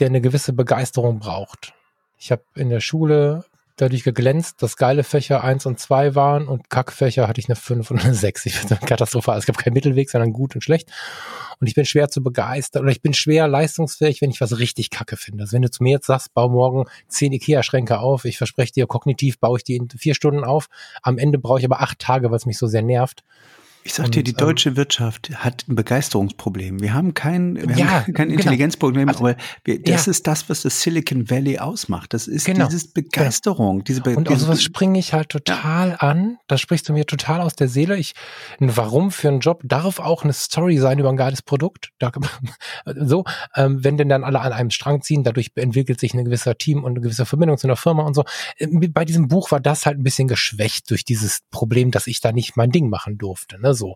[0.00, 1.74] der eine gewisse Begeisterung braucht.
[2.18, 3.44] Ich habe in der Schule
[3.76, 7.90] dadurch geglänzt, dass geile Fächer eins und zwei waren und Kackfächer hatte ich eine fünf
[7.90, 8.46] und eine sechs.
[8.46, 9.38] Ich finde katastrophal.
[9.38, 10.90] Es gab keinen Mittelweg, sondern gut und schlecht.
[11.60, 14.90] Und ich bin schwer zu begeistern oder ich bin schwer leistungsfähig, wenn ich was richtig
[14.90, 15.42] kacke finde.
[15.42, 18.86] Also wenn du zu mir jetzt sagst, bau morgen zehn Ikea-Schränke auf, ich verspreche dir,
[18.86, 20.68] kognitiv baue ich die in vier Stunden auf.
[21.02, 23.24] Am Ende brauche ich aber acht Tage, weil es mich so sehr nervt.
[23.86, 26.80] Ich sag dir, die ähm, deutsche ähm, Wirtschaft hat ein Begeisterungsproblem.
[26.80, 28.40] Wir haben kein, wir ja, haben kein genau.
[28.40, 29.18] Intelligenzproblem, genau.
[29.18, 30.10] aber wir, das ja.
[30.10, 32.14] ist das, was das Silicon Valley ausmacht.
[32.14, 32.64] Das ist genau.
[32.64, 33.84] dieses Begeisterung.
[33.84, 35.96] Diese Be Und auf sowas springe ich halt total ja.
[35.96, 36.38] an.
[36.46, 37.98] Da sprichst du mir total aus der Seele.
[37.98, 38.14] Ich,
[38.58, 41.90] ein Warum für einen Job darf auch eine Story sein über ein geiles Produkt.
[41.98, 42.10] Da,
[42.86, 46.56] so, ähm, wenn denn dann alle an einem Strang ziehen, dadurch entwickelt sich ein gewisser
[46.56, 48.24] Team und eine gewisse Verbindung zu einer Firma und so.
[48.56, 52.22] Ähm, bei diesem Buch war das halt ein bisschen geschwächt durch dieses Problem, dass ich
[52.22, 53.60] da nicht mein Ding machen durfte.
[53.60, 53.73] Ne?
[53.74, 53.94] So.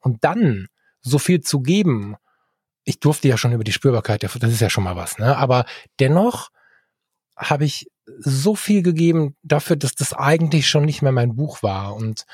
[0.00, 0.68] Und dann
[1.00, 2.16] so viel zu geben,
[2.84, 5.36] ich durfte ja schon über die Spürbarkeit, das ist ja schon mal was, ne?
[5.36, 5.66] Aber
[6.00, 6.50] dennoch
[7.36, 11.94] habe ich so viel gegeben dafür, dass das eigentlich schon nicht mehr mein Buch war.
[11.94, 12.24] Und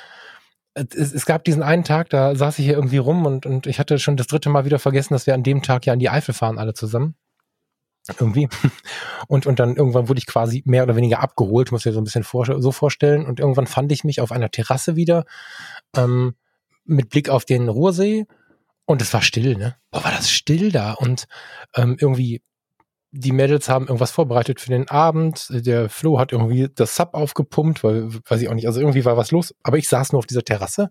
[0.74, 3.78] es, es, gab diesen einen Tag, da saß ich hier irgendwie rum und, und ich
[3.78, 6.10] hatte schon das dritte Mal wieder vergessen, dass wir an dem Tag ja an die
[6.10, 7.16] Eifel fahren, alle zusammen.
[8.18, 8.48] Irgendwie.
[9.28, 12.02] Und, und dann irgendwann wurde ich quasi mehr oder weniger abgeholt, muss ich mir so
[12.02, 13.24] ein bisschen vor, so vorstellen.
[13.24, 15.24] Und irgendwann fand ich mich auf einer Terrasse wieder.
[15.96, 16.34] Ähm,
[16.84, 18.26] mit Blick auf den Ruhrsee
[18.86, 19.76] und es war still, ne?
[19.90, 21.26] Boah, war das still da und
[21.74, 22.42] ähm, irgendwie
[23.16, 25.46] die Mädels haben irgendwas vorbereitet für den Abend.
[25.50, 29.16] Der Flo hat irgendwie das Sub aufgepumpt, weil, weiß ich auch nicht, also irgendwie war
[29.16, 29.54] was los.
[29.62, 30.90] Aber ich saß nur auf dieser Terrasse.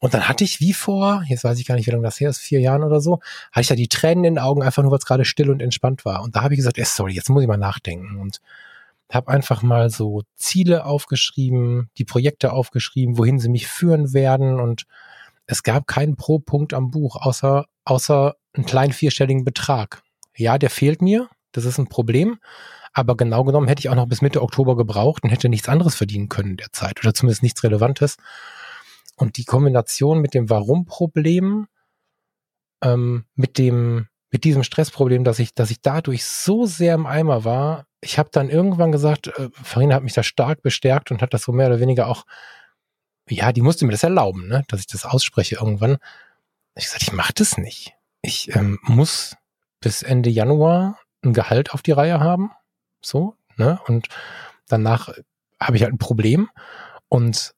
[0.00, 2.28] Und dann hatte ich wie vor, jetzt weiß ich gar nicht, wie lange das her
[2.28, 3.20] ist, vier Jahren oder so,
[3.52, 5.62] hatte ich da die Tränen in den Augen, einfach nur, weil es gerade still und
[5.62, 6.22] entspannt war.
[6.22, 8.18] Und da habe ich gesagt, ey, sorry, jetzt muss ich mal nachdenken.
[8.18, 8.40] Und
[9.14, 14.84] habe einfach mal so Ziele aufgeschrieben, die Projekte aufgeschrieben, wohin sie mich führen werden und
[15.46, 20.02] es gab keinen Pro-Punkt am Buch, außer, außer einen kleinen vierstelligen Betrag.
[20.36, 22.38] Ja, der fehlt mir, das ist ein Problem,
[22.92, 25.94] aber genau genommen hätte ich auch noch bis Mitte Oktober gebraucht und hätte nichts anderes
[25.96, 28.16] verdienen können in der Zeit oder zumindest nichts Relevantes.
[29.16, 31.66] Und die Kombination mit dem Warum-Problem,
[32.82, 37.44] ähm, mit dem, mit diesem Stressproblem, dass ich, dass ich dadurch so sehr im Eimer
[37.44, 41.34] war, ich habe dann irgendwann gesagt, äh, Farina hat mich da stark bestärkt und hat
[41.34, 42.24] das so mehr oder weniger auch,
[43.28, 45.98] ja, die musste mir das erlauben, ne, dass ich das ausspreche irgendwann.
[46.74, 47.94] Ich gesagt, ich mache das nicht.
[48.22, 49.36] Ich ähm, muss
[49.80, 52.50] bis Ende Januar ein Gehalt auf die Reihe haben,
[53.02, 54.08] so, ne, und
[54.68, 55.12] danach
[55.60, 56.50] habe ich halt ein Problem
[57.08, 57.54] und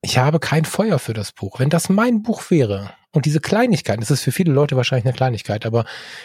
[0.00, 1.60] ich habe kein Feuer für das Buch.
[1.60, 5.14] Wenn das mein Buch wäre und diese Kleinigkeiten, das ist für viele Leute wahrscheinlich eine
[5.14, 5.84] Kleinigkeit, aber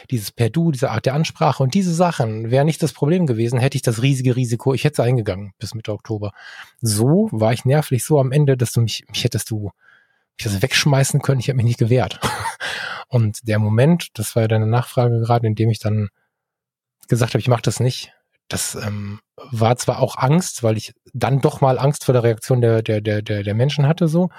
[0.10, 3.60] dieses per Du, diese Art der Ansprache und diese Sachen wäre nicht das Problem gewesen,
[3.60, 6.32] hätte ich das riesige Risiko, ich hätte es eingegangen bis Mitte Oktober.
[6.82, 9.72] So war ich nervlich so am Ende, dass du mich, mich hättest du
[10.38, 12.20] mich das wegschmeißen können, ich habe mich nicht gewehrt.
[13.10, 16.10] Und der Moment, das war ja deine Nachfrage gerade, in dem ich dann
[17.08, 18.14] gesagt habe, ich mache das nicht,
[18.48, 22.62] das ähm, war zwar auch Angst, weil ich dann doch mal Angst vor der Reaktion
[22.62, 24.30] der, der, der, der, der Menschen hatte, so.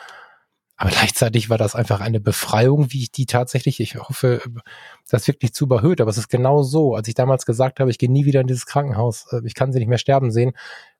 [0.80, 4.40] Aber gleichzeitig war das einfach eine Befreiung, wie ich die tatsächlich, ich hoffe,
[5.10, 6.94] das wirkt nicht zu überhöht, aber es ist genau so.
[6.94, 9.72] Als ich damals gesagt habe, ich gehe nie wieder in dieses Krankenhaus, äh, ich kann
[9.72, 10.52] sie nicht mehr sterben sehen,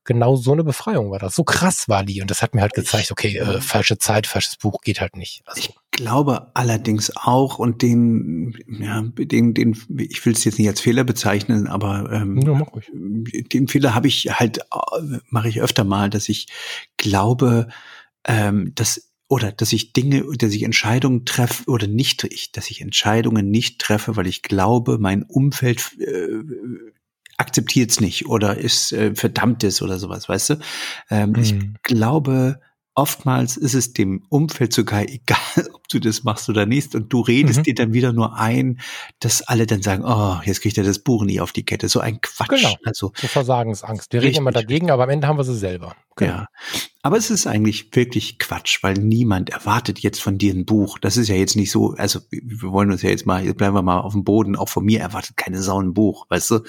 [0.03, 1.37] genau so eine Befreiung war das.
[1.37, 2.21] So krass war die.
[2.21, 5.43] Und das hat mir halt gezeigt, okay, äh, falsche Zeit, falsches Buch geht halt nicht.
[5.47, 10.69] Also, ich glaube allerdings auch, und den, ja, den, den, ich will es jetzt nicht
[10.69, 12.61] als Fehler bezeichnen, aber ähm, ja,
[13.53, 16.49] den Fehler habe ich halt, äh, mache ich öfter mal, dass ich
[16.97, 17.69] glaube,
[18.25, 23.51] ähm, dass oder dass ich Dinge, dass ich Entscheidungen treffe oder nicht, dass ich Entscheidungen
[23.51, 26.43] nicht treffe, weil ich glaube, mein Umfeld äh,
[27.37, 30.55] akzeptiert es nicht oder ist äh, verdammtes oder sowas, weißt du?
[31.11, 31.37] Ähm, mhm.
[31.39, 32.61] Ich glaube,
[32.99, 36.95] oftmals ist es dem Umfeld sogar egal, ob du das machst oder nicht.
[36.97, 37.63] Und du redest mhm.
[37.63, 38.81] dir dann wieder nur ein,
[39.21, 41.89] dass alle dann sagen, oh, jetzt kriegt er das Buch nie auf die Kette.
[41.89, 42.49] So ein Quatsch.
[42.49, 42.75] Genau.
[42.85, 44.13] Also, so Versagensangst.
[44.13, 44.37] Wir richtig.
[44.37, 45.95] reden immer dagegen, aber am Ende haben wir sie selber.
[46.17, 46.33] Genau.
[46.33, 46.47] Ja.
[47.03, 50.99] Aber es ist eigentlich wirklich Quatsch, weil niemand erwartet jetzt von dir ein Buch.
[50.99, 53.77] Das ist ja jetzt nicht so, also wir wollen uns ja jetzt mal, jetzt bleiben
[53.77, 54.57] wir mal auf dem Boden.
[54.57, 56.61] Auch von mir erwartet keine Sau ein Buch, weißt du?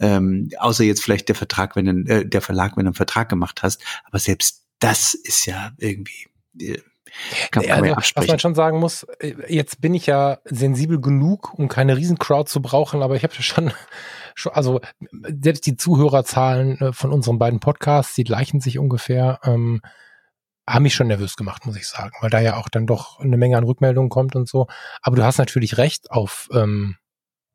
[0.00, 3.28] Ähm, außer jetzt vielleicht der Vertrag, wenn du, äh, der Verlag, wenn du einen Vertrag
[3.28, 3.80] gemacht hast.
[4.04, 6.26] Aber selbst das ist ja irgendwie.
[6.60, 6.80] Äh,
[7.50, 11.00] kann man ja, also, was man schon sagen muss, äh, jetzt bin ich ja sensibel
[11.00, 13.72] genug, um keine Riesencrowd zu brauchen, aber ich habe schon
[14.52, 19.80] also selbst die Zuhörerzahlen äh, von unseren beiden Podcasts, die gleichen sich ungefähr, ähm,
[20.68, 23.36] haben mich schon nervös gemacht, muss ich sagen, weil da ja auch dann doch eine
[23.36, 24.66] Menge an Rückmeldungen kommt und so.
[25.00, 26.96] Aber du hast natürlich recht auf ähm,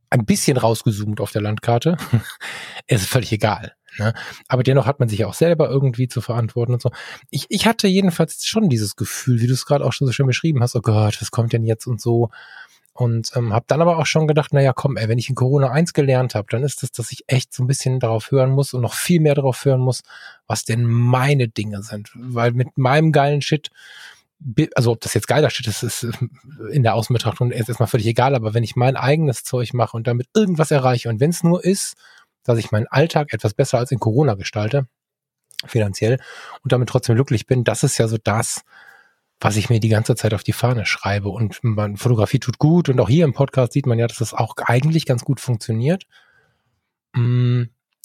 [0.10, 1.98] ein bisschen rausgezoomt auf der Landkarte.
[2.88, 3.76] es ist völlig egal.
[3.98, 4.14] Ne?
[4.48, 6.92] Aber dennoch hat man sich auch selber irgendwie zu verantworten und so.
[7.30, 10.28] Ich, ich hatte jedenfalls schon dieses Gefühl, wie du es gerade auch schon so schön
[10.28, 12.30] beschrieben hast, oh Gott, was kommt denn jetzt und so.
[12.94, 15.72] Und ähm, habe dann aber auch schon gedacht, naja, komm, ey, wenn ich in Corona
[15.72, 18.74] eins gelernt habe, dann ist es, dass ich echt so ein bisschen darauf hören muss
[18.74, 20.02] und noch viel mehr darauf hören muss,
[20.46, 22.12] was denn meine Dinge sind.
[22.16, 23.70] Weil mit meinem geilen Shit,
[24.76, 26.08] also ob das jetzt geiler Shit ist, ist
[26.72, 30.28] in der Außenbetrachtung erstmal völlig egal, aber wenn ich mein eigenes Zeug mache und damit
[30.36, 31.96] irgendwas erreiche und wenn es nur ist,
[32.44, 34.88] dass ich meinen Alltag etwas besser als in Corona gestalte,
[35.66, 36.20] finanziell,
[36.64, 38.64] und damit trotzdem glücklich bin, das ist ja so das,
[39.42, 41.30] was ich mir die ganze Zeit auf die Fahne schreibe.
[41.30, 42.90] Und man, Fotografie tut gut.
[42.90, 46.06] Und auch hier im Podcast sieht man ja, dass das auch eigentlich ganz gut funktioniert.
[47.14, 47.64] Mm,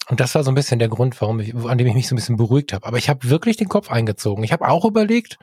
[0.08, 2.14] und das war so ein bisschen der Grund, warum ich, an dem ich mich so
[2.14, 2.86] ein bisschen beruhigt habe.
[2.86, 4.44] Aber ich habe wirklich den Kopf eingezogen.
[4.44, 5.38] Ich habe auch überlegt,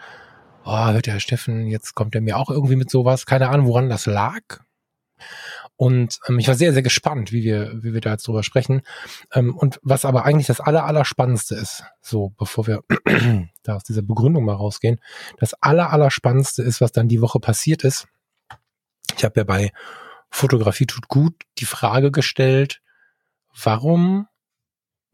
[0.66, 3.28] oh, hört der Herr Steffen, jetzt kommt er mir auch irgendwie mit sowas.
[3.28, 4.62] Keine Ahnung, woran das lag.
[5.76, 8.82] Und ähm, ich war sehr, sehr gespannt, wie wir, wie wir da jetzt drüber sprechen.
[9.34, 12.84] Ähm, und was aber eigentlich das Aller, Allerspannendste ist, so bevor wir
[13.64, 15.00] da aus dieser Begründung mal rausgehen,
[15.40, 18.08] das Aller, Allerspannendste ist, was dann die Woche passiert ist.
[19.18, 19.72] Ich habe ja bei
[20.30, 22.82] Fotografie tut gut die Frage gestellt,
[23.64, 24.28] warum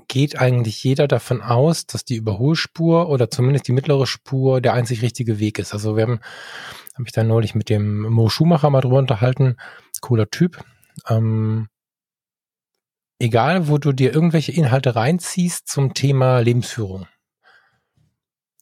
[0.08, 5.02] geht eigentlich jeder davon aus, dass die Überholspur oder zumindest die mittlere Spur der einzig
[5.02, 5.74] richtige Weg ist.
[5.74, 6.19] Also wir haben,
[6.93, 9.58] habe ich dann neulich mit dem Mo Schumacher mal drüber unterhalten,
[10.01, 10.63] cooler Typ.
[11.07, 11.67] Ähm,
[13.19, 17.07] egal, wo du dir irgendwelche Inhalte reinziehst zum Thema Lebensführung.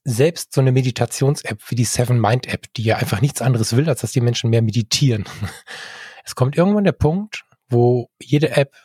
[0.03, 3.89] Selbst so eine Meditations-App wie die Seven Mind App, die ja einfach nichts anderes will,
[3.89, 5.25] als dass die Menschen mehr meditieren.
[6.29, 8.75] Es kommt irgendwann der Punkt, wo jede App,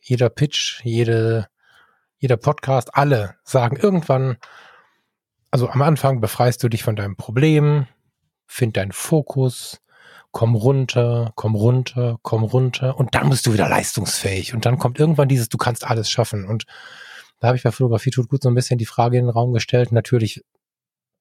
[0.00, 1.46] jeder Pitch, jede
[2.18, 4.38] jeder Podcast, alle sagen irgendwann,
[5.50, 7.86] also am Anfang befreist du dich von deinem Problem,
[8.46, 9.80] find deinen Fokus,
[10.36, 15.00] komm runter, komm runter, komm runter und dann bist du wieder leistungsfähig und dann kommt
[15.00, 16.66] irgendwann dieses, du kannst alles schaffen und
[17.40, 19.54] da habe ich bei Fotografie tut gut so ein bisschen die Frage in den Raum
[19.54, 20.44] gestellt, natürlich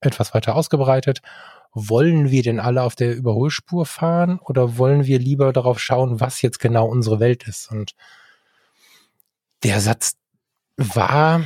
[0.01, 1.21] etwas weiter ausgebreitet.
[1.71, 6.41] Wollen wir denn alle auf der Überholspur fahren oder wollen wir lieber darauf schauen, was
[6.41, 7.71] jetzt genau unsere Welt ist?
[7.71, 7.95] Und
[9.63, 10.17] der Satz,
[10.75, 11.41] war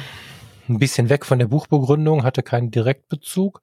[0.67, 3.61] ein bisschen weg von der Buchbegründung, hatte keinen Direktbezug,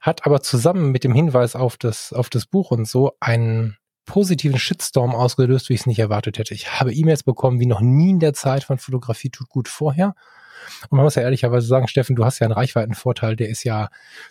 [0.00, 4.58] hat aber zusammen mit dem Hinweis auf das, auf das Buch und so einen positiven
[4.58, 6.54] Shitstorm ausgelöst, wie ich es nicht erwartet hätte.
[6.54, 10.14] Ich habe E-Mails bekommen wie noch nie in der Zeit von Fotografie tut gut vorher.
[10.84, 13.88] Und man muss ja ehrlicherweise sagen, Steffen, du hast ja einen Reichweitenvorteil, der ist ja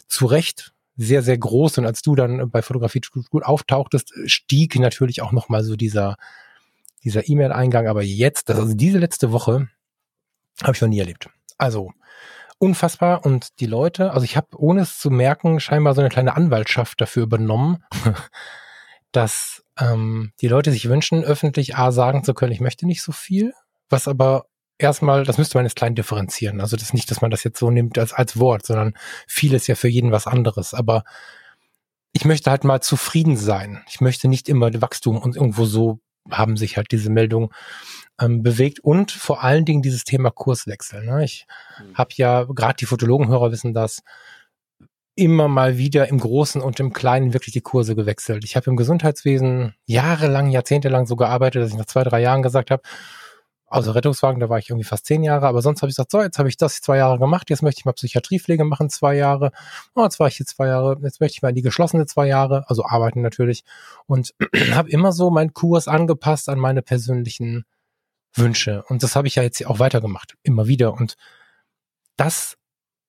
[0.07, 1.77] zu Recht sehr, sehr groß.
[1.77, 6.17] Und als du dann bei Fotografie tut gut auftauchtest, stieg natürlich auch nochmal so dieser,
[7.03, 7.87] dieser E-Mail-Eingang.
[7.87, 9.69] Aber jetzt, also diese letzte Woche,
[10.61, 11.29] habe ich noch nie erlebt.
[11.57, 11.93] Also
[12.59, 16.35] unfassbar und die Leute, also ich habe ohne es zu merken scheinbar so eine kleine
[16.35, 17.83] Anwaltschaft dafür übernommen,
[19.11, 23.11] dass ähm, die Leute sich wünschen, öffentlich A sagen zu können, ich möchte nicht so
[23.11, 23.53] viel,
[23.89, 24.45] was aber
[24.77, 26.61] erstmal, das müsste man jetzt klein differenzieren.
[26.61, 28.93] Also das nicht, dass man das jetzt so nimmt als, als Wort, sondern
[29.27, 30.73] viel ist ja für jeden was anderes.
[30.73, 31.03] Aber
[32.11, 33.83] ich möchte halt mal zufrieden sein.
[33.87, 37.49] Ich möchte nicht immer Wachstum und irgendwo so haben sich halt diese Meldungen
[38.19, 41.03] ähm, bewegt und vor allen Dingen dieses Thema Kurswechsel.
[41.05, 41.23] Ne?
[41.23, 41.45] Ich
[41.79, 41.95] mhm.
[41.95, 44.01] habe ja, gerade die Fotologenhörer wissen das,
[45.15, 48.45] immer mal wieder im Großen und im Kleinen wirklich die Kurse gewechselt.
[48.45, 52.71] Ich habe im Gesundheitswesen jahrelang, jahrzehntelang so gearbeitet, dass ich nach zwei, drei Jahren gesagt
[52.71, 52.83] habe,
[53.67, 56.21] außer Rettungswagen, da war ich irgendwie fast zehn Jahre, aber sonst habe ich gesagt, so,
[56.21, 59.51] jetzt habe ich das zwei Jahre gemacht, jetzt möchte ich mal Psychiatriepflege machen, zwei Jahre.
[59.93, 62.27] Oh, jetzt war ich hier zwei Jahre, jetzt möchte ich mal in die geschlossene zwei
[62.27, 63.63] Jahre, also arbeiten natürlich.
[64.07, 64.33] Und
[64.71, 67.65] habe immer so meinen Kurs angepasst an meine persönlichen
[68.33, 68.83] Wünsche.
[68.87, 70.93] Und das habe ich ja jetzt auch weitergemacht, immer wieder.
[70.93, 71.15] Und
[72.15, 72.57] das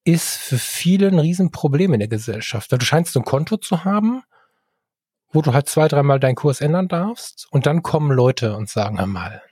[0.04, 2.72] ist für viele ein Riesenproblem in der Gesellschaft.
[2.72, 4.22] Du scheinst ein Konto zu haben,
[5.33, 8.98] wo du halt zwei, dreimal deinen Kurs ändern darfst und dann kommen Leute und sagen,
[8.98, 9.42] hör mal,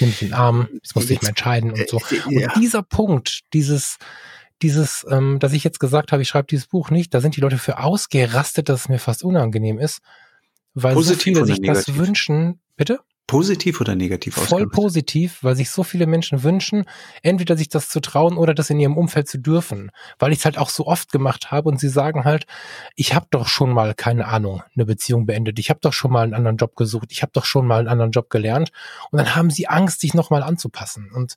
[0.00, 1.98] nimm den Arm, jetzt musst du dich mal entscheiden und so.
[2.10, 3.98] Äh, äh, und dieser Punkt, dieses,
[4.62, 7.40] dieses, ähm, dass ich jetzt gesagt habe, ich schreibe dieses Buch nicht, da sind die
[7.40, 10.00] Leute für ausgerastet, dass es mir fast unangenehm ist,
[10.74, 11.86] weil Positiv so viele sich negativ?
[11.86, 12.60] das wünschen.
[12.76, 13.00] Bitte?
[13.30, 16.84] Positiv oder negativ Voll positiv, weil sich so viele Menschen wünschen,
[17.22, 19.92] entweder sich das zu trauen oder das in ihrem Umfeld zu dürfen.
[20.18, 22.46] Weil ich es halt auch so oft gemacht habe und sie sagen halt,
[22.96, 26.24] ich habe doch schon mal, keine Ahnung, eine Beziehung beendet, ich habe doch schon mal
[26.24, 28.72] einen anderen Job gesucht, ich habe doch schon mal einen anderen Job gelernt.
[29.12, 31.12] Und dann haben sie Angst, sich nochmal anzupassen.
[31.14, 31.36] Und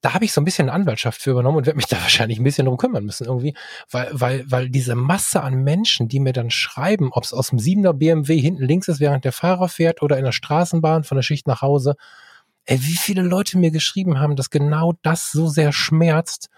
[0.00, 2.44] da habe ich so ein bisschen Anwaltschaft für übernommen und werde mich da wahrscheinlich ein
[2.44, 3.54] bisschen drum kümmern müssen irgendwie,
[3.90, 7.58] weil, weil, weil diese Masse an Menschen, die mir dann schreiben, ob es aus dem
[7.58, 11.22] 7er BMW hinten links ist, während der Fahrer fährt oder in der Straßenbahn von der
[11.22, 11.96] Schicht nach Hause,
[12.66, 16.50] Ey, wie viele Leute mir geschrieben haben, dass genau das so sehr schmerzt,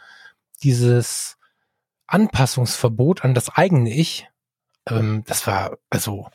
[0.63, 1.39] dieses
[2.07, 4.29] Anpassungsverbot an das eigene Ich.
[4.87, 6.29] Ähm, das war also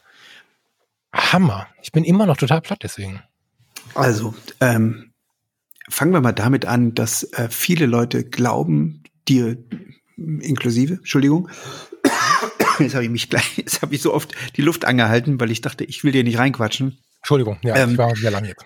[1.13, 1.67] Hammer.
[1.81, 3.21] Ich bin immer noch total platt deswegen.
[3.93, 5.06] Also, ähm,
[5.89, 9.57] fangen wir mal damit an, dass äh, viele Leute glauben, dir
[10.17, 11.49] inklusive, Entschuldigung,
[12.79, 15.61] jetzt habe ich mich gleich, jetzt habe ich so oft die Luft angehalten, weil ich
[15.61, 16.97] dachte, ich will dir nicht reinquatschen.
[17.17, 18.65] Entschuldigung, ja, ähm, ich war sehr lange jetzt.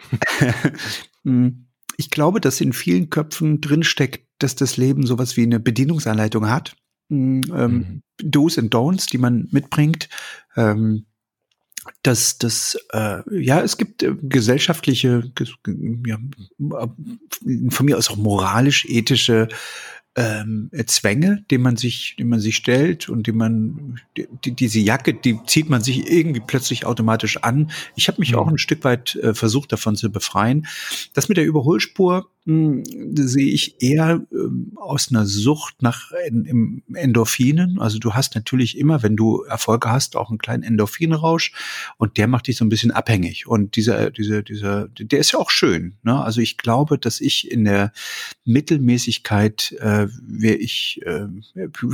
[1.23, 6.49] Hm, ich glaube, dass in vielen Köpfen drinsteckt, dass das Leben sowas wie eine Bedienungsanleitung
[6.49, 6.75] hat.
[7.09, 8.01] Hm, ähm, mhm.
[8.17, 10.09] Do's and Don'ts, die man mitbringt.
[10.55, 11.05] Ähm,
[12.03, 15.31] dass das äh, ja es gibt äh, gesellschaftliche
[16.05, 16.17] ja,
[17.69, 19.47] von mir aus auch moralisch ethische
[20.15, 25.13] ähm, Zwänge, die man sich, die man sich stellt und die man, die, diese Jacke,
[25.13, 27.71] die zieht man sich irgendwie plötzlich automatisch an.
[27.95, 28.39] Ich habe mich mhm.
[28.39, 30.67] auch ein Stück weit äh, versucht, davon zu befreien.
[31.13, 32.83] Das mit der Überholspur hm,
[33.15, 37.79] sehe ich eher ähm, aus einer Sucht nach in, Endorphinen.
[37.79, 41.53] Also du hast natürlich immer, wenn du Erfolge hast, auch einen kleinen Endorphinrausch
[41.97, 43.47] und der macht dich so ein bisschen abhängig.
[43.47, 45.97] Und dieser, dieser, dieser, der ist ja auch schön.
[46.03, 46.21] Ne?
[46.21, 47.91] Also ich glaube, dass ich in der
[48.45, 51.27] Mittelmäßigkeit äh, wäre ich, äh,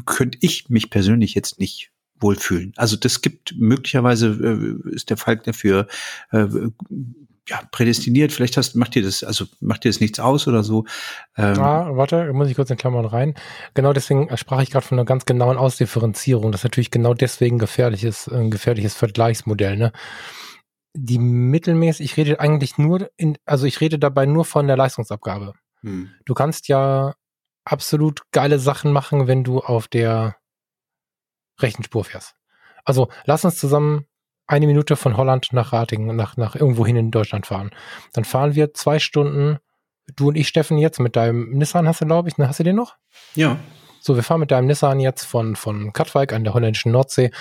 [0.06, 2.74] könnte ich mich persönlich jetzt nicht wohlfühlen.
[2.78, 5.88] Also das gibt möglicherweise äh, ist der Fall dafür
[6.32, 6.48] äh,
[7.48, 8.32] ja, prädestiniert.
[8.32, 10.86] Vielleicht hast, macht dir das, also macht dir das nichts aus oder so.
[11.38, 13.36] Ähm, ah, warte, muss ich kurz in Klammern rein.
[13.74, 16.52] Genau deswegen sprach ich gerade von einer ganz genauen Ausdifferenzierung.
[16.52, 19.92] Das natürlich genau deswegen gefährlich ist, ein gefährliches Vergleichsmodell, ne?
[20.94, 25.54] Die mittelmäßig, ich rede eigentlich nur in, also ich rede dabei nur von der Leistungsabgabe.
[25.82, 26.10] Hm.
[26.26, 27.14] Du kannst ja
[27.66, 30.38] absolut geile Sachen machen, wenn du auf der
[31.60, 32.36] rechten Spur fährst.
[32.84, 34.06] Also lass uns zusammen
[34.48, 37.72] eine Minute von Holland nach Ratingen, nach, nach irgendwo hin in Deutschland fahren.
[38.14, 39.58] Dann fahren wir zwei Stunden,
[40.16, 42.48] du und ich, Steffen, jetzt mit deinem Nissan hast du, glaube ich, ne?
[42.48, 42.96] Hast du den noch?
[43.36, 43.58] Ja.
[44.00, 47.32] So, wir fahren mit deinem Nissan jetzt von, von Katwijk an der holländischen Nordsee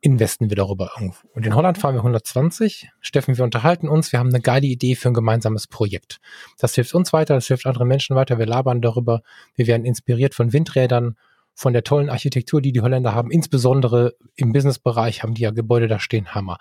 [0.00, 1.18] in Westen wieder rüber irgendwo.
[1.34, 2.88] Und in Holland fahren wir 120.
[3.00, 4.10] Steffen, wir unterhalten uns.
[4.10, 6.20] Wir haben eine geile Idee für ein gemeinsames Projekt.
[6.58, 8.38] Das hilft uns weiter, das hilft anderen Menschen weiter.
[8.38, 9.20] Wir labern darüber.
[9.56, 11.16] Wir werden inspiriert von Windrädern
[11.60, 15.88] von der tollen Architektur, die die Holländer haben, insbesondere im Businessbereich haben die ja Gebäude
[15.88, 16.56] da stehen, Hammer.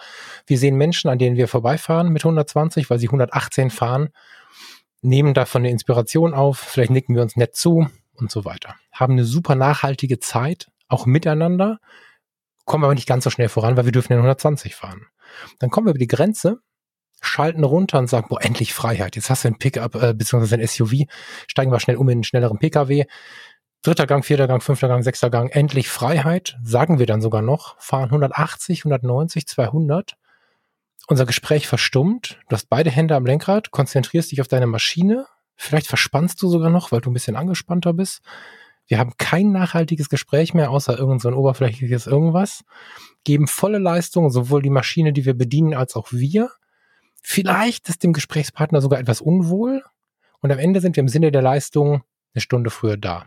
[0.45, 4.09] Wir sehen Menschen, an denen wir vorbeifahren mit 120, weil sie 118 fahren,
[5.01, 8.75] nehmen davon eine Inspiration auf, vielleicht nicken wir uns nett zu und so weiter.
[8.91, 11.79] Haben eine super nachhaltige Zeit, auch miteinander,
[12.65, 15.05] kommen aber nicht ganz so schnell voran, weil wir dürfen in 120 fahren.
[15.59, 16.57] Dann kommen wir über die Grenze,
[17.21, 19.15] schalten runter und sagen, boah, endlich Freiheit.
[19.15, 20.55] Jetzt hast du ein Pickup äh, bzw.
[20.55, 21.05] ein SUV,
[21.47, 23.05] steigen wir schnell um in einen schnelleren Pkw
[23.81, 27.79] dritter Gang, vierter Gang, fünfter Gang, sechster Gang, endlich Freiheit, sagen wir dann sogar noch,
[27.79, 30.15] fahren 180, 190, 200.
[31.07, 35.87] Unser Gespräch verstummt, du hast beide Hände am Lenkrad, konzentrierst dich auf deine Maschine, vielleicht
[35.87, 38.21] verspannst du sogar noch, weil du ein bisschen angespannter bist.
[38.85, 42.63] Wir haben kein nachhaltiges Gespräch mehr, außer irgend so ein oberflächliches irgendwas,
[43.23, 46.51] geben volle Leistung, sowohl die Maschine, die wir bedienen, als auch wir.
[47.21, 49.83] Vielleicht ist dem Gesprächspartner sogar etwas unwohl
[50.41, 53.25] und am Ende sind wir im Sinne der Leistung eine Stunde früher da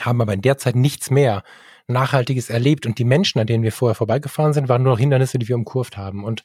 [0.00, 1.42] haben aber in der Zeit nichts mehr
[1.88, 5.38] Nachhaltiges erlebt und die Menschen, an denen wir vorher vorbeigefahren sind, waren nur noch Hindernisse,
[5.38, 6.24] die wir umkurvt haben.
[6.24, 6.42] Und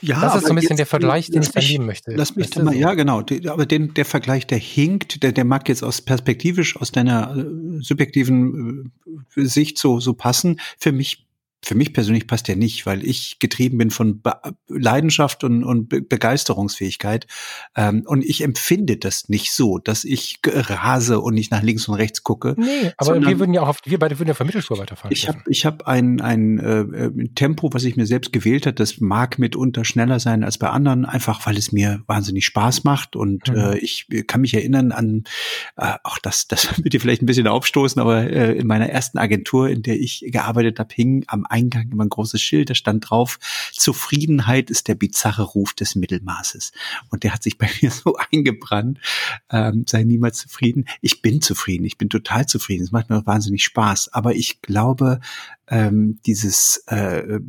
[0.00, 2.12] ja, das ist so ein bisschen der Vergleich, den ich nehmen möchte.
[2.14, 2.78] Lass mich mal, so.
[2.78, 6.92] ja genau, aber den, der Vergleich, der hinkt, der, der mag jetzt aus perspektivisch, aus
[6.92, 7.44] deiner äh,
[7.80, 8.92] subjektiven
[9.36, 10.60] äh, Sicht so, so passen.
[10.78, 11.26] Für mich
[11.64, 14.32] für mich persönlich passt der nicht, weil ich getrieben bin von Be
[14.68, 17.26] Leidenschaft und, und Be Begeisterungsfähigkeit.
[17.76, 21.94] Ähm, und ich empfinde das nicht so, dass ich rase und nicht nach links und
[21.94, 22.54] rechts gucke.
[22.58, 25.12] Nee, aber wir würden ja auch auf, wir beide würden ja von Mittelspur weiterfahren.
[25.12, 29.00] Ich habe ich hab ein, ein äh, Tempo, was ich mir selbst gewählt hat, das
[29.00, 33.14] mag mitunter schneller sein als bei anderen, einfach weil es mir wahnsinnig Spaß macht.
[33.14, 33.56] Und mhm.
[33.56, 35.24] äh, ich kann mich erinnern an,
[35.76, 39.18] äh, auch das, das wird dir vielleicht ein bisschen aufstoßen, aber äh, in meiner ersten
[39.18, 43.10] Agentur, in der ich gearbeitet habe, hing am Eingang immer ein großes Schild, da stand
[43.10, 43.38] drauf,
[43.72, 46.72] Zufriedenheit ist der bizarre Ruf des Mittelmaßes.
[47.10, 48.98] Und der hat sich bei mir so eingebrannt,
[49.50, 50.86] ähm, sei niemals zufrieden.
[51.00, 54.12] Ich bin zufrieden, ich bin total zufrieden, es macht mir wahnsinnig Spaß.
[54.12, 55.20] Aber ich glaube,
[55.68, 57.40] ähm, dieses, äh,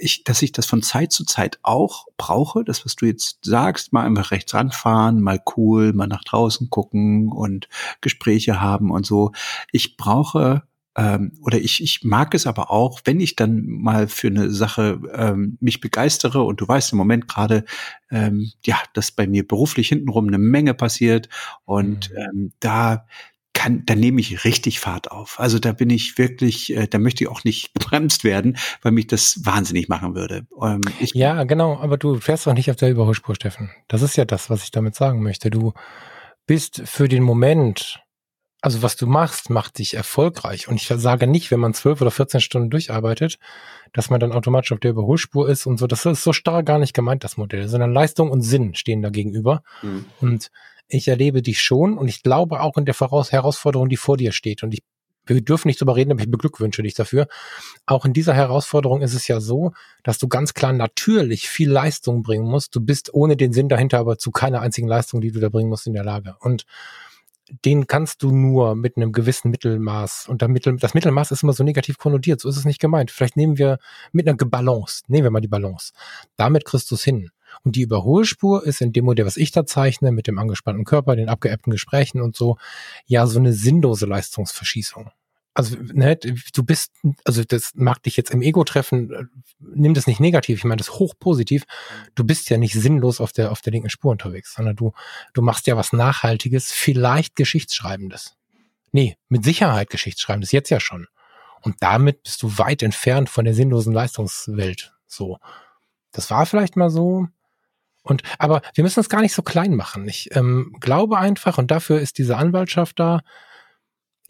[0.00, 3.92] ich, dass ich das von Zeit zu Zeit auch brauche, das, was du jetzt sagst,
[3.92, 7.68] mal einfach rechts ranfahren, mal cool, mal nach draußen gucken und
[8.00, 9.32] Gespräche haben und so.
[9.72, 10.64] Ich brauche
[10.96, 15.00] ähm, oder ich, ich mag es aber auch, wenn ich dann mal für eine Sache
[15.14, 17.64] ähm, mich begeistere und du weißt im Moment gerade,
[18.10, 21.28] ähm, ja, dass bei mir beruflich hintenrum eine Menge passiert
[21.64, 22.16] und mhm.
[22.16, 23.06] ähm, da
[23.52, 25.38] kann, da nehme ich richtig Fahrt auf.
[25.38, 29.06] Also da bin ich wirklich, äh, da möchte ich auch nicht gebremst werden, weil mich
[29.06, 30.46] das wahnsinnig machen würde.
[30.62, 33.70] Ähm, ja, genau, aber du fährst doch nicht auf der Überholspur, Steffen.
[33.88, 35.50] Das ist ja das, was ich damit sagen möchte.
[35.50, 35.72] Du
[36.46, 38.00] bist für den Moment,
[38.62, 40.68] also was du machst, macht dich erfolgreich.
[40.68, 43.38] Und ich sage nicht, wenn man zwölf oder 14 Stunden durcharbeitet,
[43.92, 45.86] dass man dann automatisch auf der Überholspur ist und so.
[45.86, 49.10] Das ist so starr gar nicht gemeint, das Modell, sondern Leistung und Sinn stehen da
[49.10, 49.62] gegenüber.
[49.82, 50.04] Mhm.
[50.20, 50.50] Und
[50.88, 54.32] ich erlebe dich schon und ich glaube auch in der Voraus Herausforderung, die vor dir
[54.32, 54.62] steht.
[54.62, 54.82] Und ich,
[55.24, 57.28] wir dürfen nicht drüber reden, aber ich beglückwünsche dich dafür.
[57.86, 62.22] Auch in dieser Herausforderung ist es ja so, dass du ganz klar natürlich viel Leistung
[62.22, 62.74] bringen musst.
[62.74, 65.70] Du bist ohne den Sinn dahinter aber zu keiner einzigen Leistung, die du da bringen
[65.70, 66.36] musst, in der Lage.
[66.40, 66.66] Und
[67.64, 70.28] den kannst du nur mit einem gewissen Mittelmaß.
[70.28, 72.40] Und das Mittelmaß ist immer so negativ konnotiert.
[72.40, 73.10] So ist es nicht gemeint.
[73.10, 73.78] Vielleicht nehmen wir
[74.12, 75.92] mit einer Balance, nehmen wir mal die Balance.
[76.36, 77.30] Damit kriegst du es hin.
[77.64, 81.16] Und die Überholspur ist in dem Modell, was ich da zeichne, mit dem angespannten Körper,
[81.16, 82.56] den abgeebbten Gesprächen und so,
[83.06, 85.10] ja so eine sinnlose Leistungsverschießung.
[85.52, 86.92] Also, ne, du bist,
[87.24, 89.24] also das mag dich jetzt im Ego treffen, äh,
[89.58, 91.64] nimm das nicht negativ, ich meine das hochpositiv.
[92.14, 94.92] Du bist ja nicht sinnlos auf der, auf der linken Spur unterwegs, sondern du,
[95.34, 98.36] du machst ja was Nachhaltiges, vielleicht Geschichtsschreibendes.
[98.92, 101.08] Nee, mit Sicherheit Geschichtsschreibendes, jetzt ja schon.
[101.62, 104.94] Und damit bist du weit entfernt von der sinnlosen Leistungswelt.
[105.06, 105.38] So.
[106.12, 107.26] Das war vielleicht mal so,
[108.02, 110.08] und aber wir müssen es gar nicht so klein machen.
[110.08, 113.20] Ich ähm, glaube einfach, und dafür ist diese Anwaltschaft da,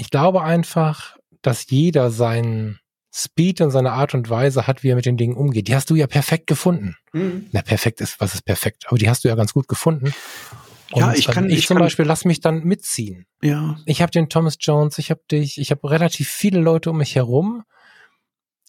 [0.00, 2.80] ich glaube einfach, dass jeder seinen
[3.12, 5.68] Speed und seine Art und Weise hat, wie er mit den Dingen umgeht.
[5.68, 6.96] Die hast du ja perfekt gefunden.
[7.12, 7.48] Mhm.
[7.52, 8.84] Na, perfekt ist, was ist perfekt?
[8.88, 10.14] Aber die hast du ja ganz gut gefunden.
[10.92, 11.50] Und ja, ich kann.
[11.50, 13.26] Ich, ich zum kann, Beispiel lass mich dann mitziehen.
[13.42, 13.76] Ja.
[13.84, 17.14] Ich habe den Thomas Jones, ich habe dich, ich habe relativ viele Leute um mich
[17.14, 17.64] herum,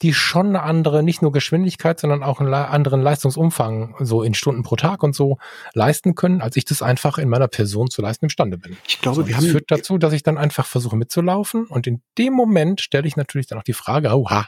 [0.01, 4.63] die schon eine andere, nicht nur Geschwindigkeit, sondern auch einen anderen Leistungsumfang so in Stunden
[4.63, 5.37] pro Tag und so
[5.73, 8.77] leisten können, als ich das einfach in meiner Person zu leisten imstande bin.
[8.87, 11.87] Ich glaube, so, wir das haben führt dazu, dass ich dann einfach versuche mitzulaufen und
[11.87, 14.47] in dem Moment stelle ich natürlich dann auch die Frage, oha,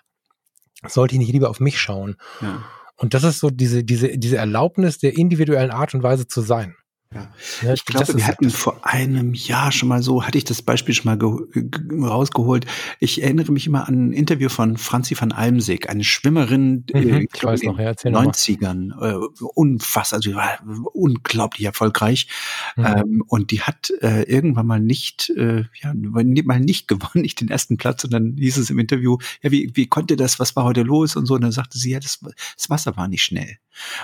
[0.87, 2.17] sollte ich nicht lieber auf mich schauen?
[2.41, 2.63] Ja.
[2.95, 6.75] Und das ist so diese, diese, diese Erlaubnis der individuellen Art und Weise zu sein.
[7.13, 7.31] Ja.
[7.61, 10.95] ja ich glaube, wir hatten vor einem Jahr schon mal so, hatte ich das Beispiel
[10.95, 12.65] schon mal rausgeholt.
[12.99, 17.27] Ich erinnere mich immer an ein Interview von Franzi van Almsig, eine Schwimmerin mhm, äh,
[17.33, 19.01] ich weiß noch, ja, in den 90ern.
[19.01, 20.59] Äh, unfassbar, also war
[20.93, 22.27] unglaublich erfolgreich.
[22.75, 22.85] Mhm.
[22.85, 27.49] Ähm, und die hat äh, irgendwann mal nicht, äh, ja, mal nicht gewonnen, nicht den
[27.49, 30.81] ersten Platz, sondern hieß es im Interview, ja, wie, wie konnte das, was war heute
[30.81, 31.35] los und so.
[31.35, 32.19] Und dann sagte sie, ja, das,
[32.55, 33.57] das Wasser war nicht schnell.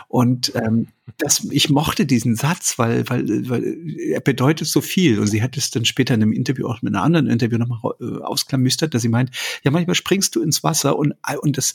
[0.08, 0.88] Und ähm,
[1.18, 5.20] das, ich mochte diesen Satz, weil, weil, weil er bedeutet so viel.
[5.20, 7.80] Und sie hat es dann später in einem Interview, auch mit einer anderen Interview nochmal
[8.00, 9.32] äh, ausklamüstert, dass sie meint,
[9.64, 11.74] ja, manchmal springst du ins Wasser und, und das,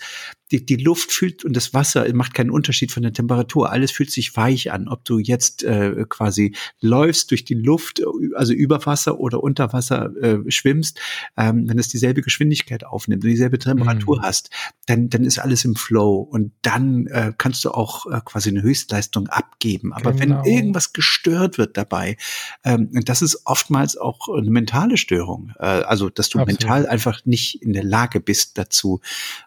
[0.50, 3.70] die, die Luft fühlt und das Wasser macht keinen Unterschied von der Temperatur.
[3.70, 8.02] Alles fühlt sich weich an, ob du jetzt äh, quasi läufst durch die Luft,
[8.34, 11.00] also über Wasser oder unter Wasser äh, schwimmst,
[11.36, 14.22] ähm, wenn es dieselbe Geschwindigkeit aufnimmt und dieselbe Temperatur mhm.
[14.22, 14.50] hast,
[14.86, 18.62] dann, dann ist alles im Flow und dann äh, kannst du auch äh, quasi eine
[18.62, 19.92] Höchstleistung abgeben.
[19.92, 20.44] Aber genau.
[20.44, 22.16] wenn irgendwas gestört wird dabei,
[22.64, 25.52] ähm, das ist oftmals auch eine mentale Störung.
[25.58, 26.60] Äh, also, dass du Absolut.
[26.60, 29.00] mental einfach nicht in der Lage bist dazu,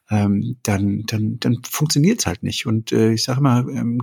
[0.09, 2.65] ähm, dann, dann, dann funktioniert es halt nicht.
[2.65, 4.01] Und äh, ich sage mal, ähm,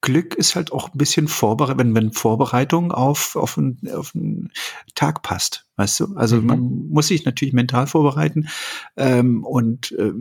[0.00, 4.50] Glück ist halt auch ein bisschen Vorbereitung, wenn, wenn Vorbereitung auf, auf, einen, auf einen
[4.96, 5.66] Tag passt.
[5.76, 6.14] Weißt du?
[6.16, 6.46] Also mhm.
[6.46, 8.48] man muss sich natürlich mental vorbereiten.
[8.96, 10.12] Ähm, und äh,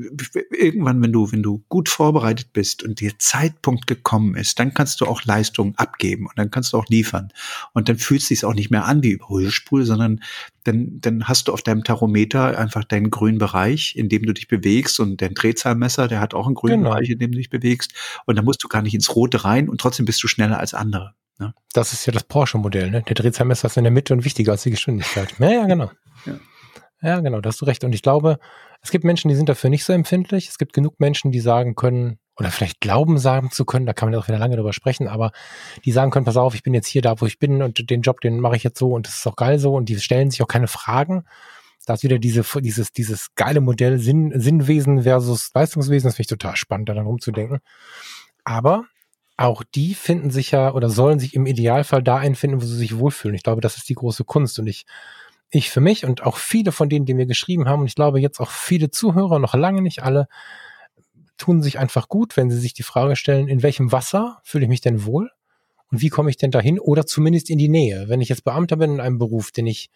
[0.57, 5.01] irgendwann, wenn du, wenn du gut vorbereitet bist und der Zeitpunkt gekommen ist, dann kannst
[5.01, 7.33] du auch Leistung abgeben und dann kannst du auch liefern.
[7.73, 10.21] Und dann fühlt es sich auch nicht mehr an wie Überholspule, sondern
[10.63, 14.47] dann, dann hast du auf deinem Tachometer einfach deinen grünen Bereich, in dem du dich
[14.47, 16.91] bewegst und dein Drehzahlmesser, der hat auch einen grünen genau.
[16.91, 17.93] Bereich, in dem du dich bewegst.
[18.25, 20.73] Und dann musst du gar nicht ins Rote rein und trotzdem bist du schneller als
[20.73, 21.13] andere.
[21.41, 21.55] Ne?
[21.73, 23.01] Das ist ja das Porsche-Modell, ne?
[23.01, 25.33] Der Drehzahlmesser ist in der Mitte und wichtiger als die Geschwindigkeit.
[25.39, 25.91] Ja, ja, genau.
[27.03, 27.13] Ja.
[27.15, 27.83] ja, genau, da hast du recht.
[27.83, 28.37] Und ich glaube,
[28.83, 30.49] es gibt Menschen, die sind dafür nicht so empfindlich.
[30.49, 34.07] Es gibt genug Menschen, die sagen können, oder vielleicht glauben sagen zu können, da kann
[34.07, 35.31] man ja auch wieder lange drüber sprechen, aber
[35.83, 38.01] die sagen können, pass auf, ich bin jetzt hier da, wo ich bin und den
[38.03, 40.29] Job, den mache ich jetzt so und das ist auch geil so und die stellen
[40.29, 41.23] sich auch keine Fragen.
[41.87, 46.39] Da ist wieder diese, dieses, dieses geile Modell Sinn, Sinnwesen versus Leistungswesen, das finde ich
[46.39, 47.61] total spannend, da dann rumzudenken.
[48.43, 48.85] Aber
[49.45, 52.97] auch die finden sich ja oder sollen sich im Idealfall da einfinden, wo sie sich
[52.97, 53.35] wohlfühlen.
[53.35, 54.59] Ich glaube, das ist die große Kunst.
[54.59, 54.85] Und ich,
[55.49, 58.19] ich für mich und auch viele von denen, die mir geschrieben haben, und ich glaube
[58.19, 60.27] jetzt auch viele Zuhörer, noch lange nicht alle,
[61.37, 64.69] tun sich einfach gut, wenn sie sich die Frage stellen, in welchem Wasser fühle ich
[64.69, 65.29] mich denn wohl?
[65.91, 66.79] Und wie komme ich denn dahin?
[66.79, 68.07] Oder zumindest in die Nähe.
[68.07, 69.89] Wenn ich jetzt Beamter bin in einem Beruf, den ich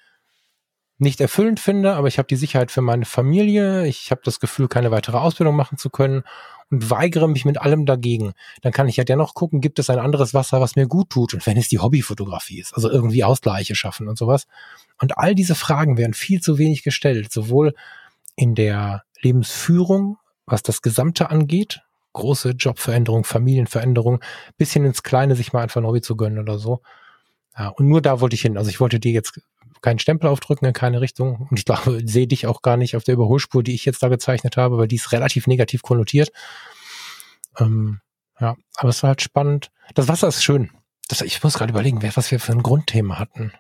[0.97, 4.67] nicht erfüllend finde, aber ich habe die Sicherheit für meine Familie, ich habe das Gefühl,
[4.67, 6.23] keine weitere Ausbildung machen zu können
[6.71, 9.99] und weigere mich mit allem dagegen, dann kann ich ja dennoch gucken, gibt es ein
[9.99, 13.75] anderes Wasser, was mir gut tut und wenn es die Hobbyfotografie ist, also irgendwie Ausgleiche
[13.75, 14.47] schaffen und sowas.
[14.99, 17.73] Und all diese Fragen werden viel zu wenig gestellt, sowohl
[18.35, 21.81] in der Lebensführung, was das Gesamte angeht,
[22.13, 24.21] große Jobveränderung, Familienveränderung,
[24.57, 26.81] bisschen ins Kleine sich mal einfach ein Hobby zu gönnen oder so.
[27.57, 28.57] Ja, und nur da wollte ich hin.
[28.57, 29.39] Also ich wollte dir jetzt
[29.85, 31.47] keinen Stempel aufdrücken in keine Richtung.
[31.49, 34.09] Und ich glaube, sehe dich auch gar nicht auf der Überholspur, die ich jetzt da
[34.09, 36.31] gezeichnet habe, weil die ist relativ negativ konnotiert.
[37.59, 38.01] Ähm,
[38.39, 39.71] ja, aber es war halt spannend.
[39.93, 40.71] Das Wasser ist schön.
[41.07, 43.53] Das, ich muss gerade überlegen, was wir für ein Grundthema hatten.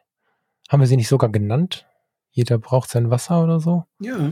[0.67, 1.85] Haben wir sie nicht sogar genannt?
[2.31, 3.85] Jeder braucht sein Wasser oder so?
[3.99, 4.31] Ja,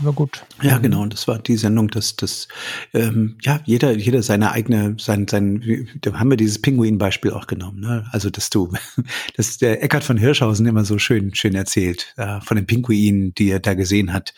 [0.00, 0.44] war gut.
[0.62, 1.02] Ja, genau.
[1.02, 2.48] Und das war die Sendung, dass das
[2.94, 5.88] ähm, ja jeder jeder seine eigene sein sein.
[6.00, 7.80] Da haben wir dieses Pinguin-Beispiel auch genommen.
[7.80, 8.06] Ne?
[8.12, 8.72] Also dass du,
[9.36, 13.50] dass der Eckart von Hirschhausen immer so schön schön erzählt äh, von den Pinguinen, die
[13.50, 14.34] er da gesehen hat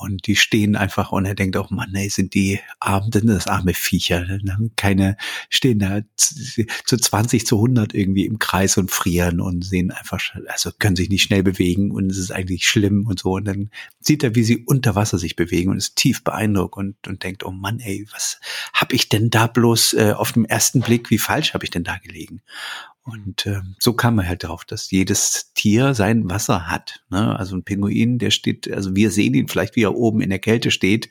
[0.00, 3.46] und die stehen einfach und er denkt auch, Mann, ey, sind die arm, denn das
[3.46, 4.24] arme Viecher.
[4.24, 4.70] Ne?
[4.74, 5.18] Keine,
[5.50, 10.70] stehen da zu 20, zu 100 irgendwie im Kreis und frieren und sehen einfach, also
[10.78, 13.32] können sich nicht schnell bewegen und es ist eigentlich schlimm und so.
[13.32, 13.70] Und dann
[14.00, 17.44] sieht er, wie sie unter Wasser sich bewegen und ist tief beeindruckt und, und denkt,
[17.44, 18.40] oh Mann, ey, was
[18.72, 21.84] hab ich denn da bloß äh, auf dem ersten Blick, wie falsch habe ich denn
[21.84, 22.40] da gelegen?
[23.10, 27.02] Und äh, so kam man halt darauf, dass jedes Tier sein Wasser hat.
[27.10, 27.38] Ne?
[27.38, 30.38] Also ein Pinguin, der steht, also wir sehen ihn vielleicht, wie er oben in der
[30.38, 31.10] Kälte steht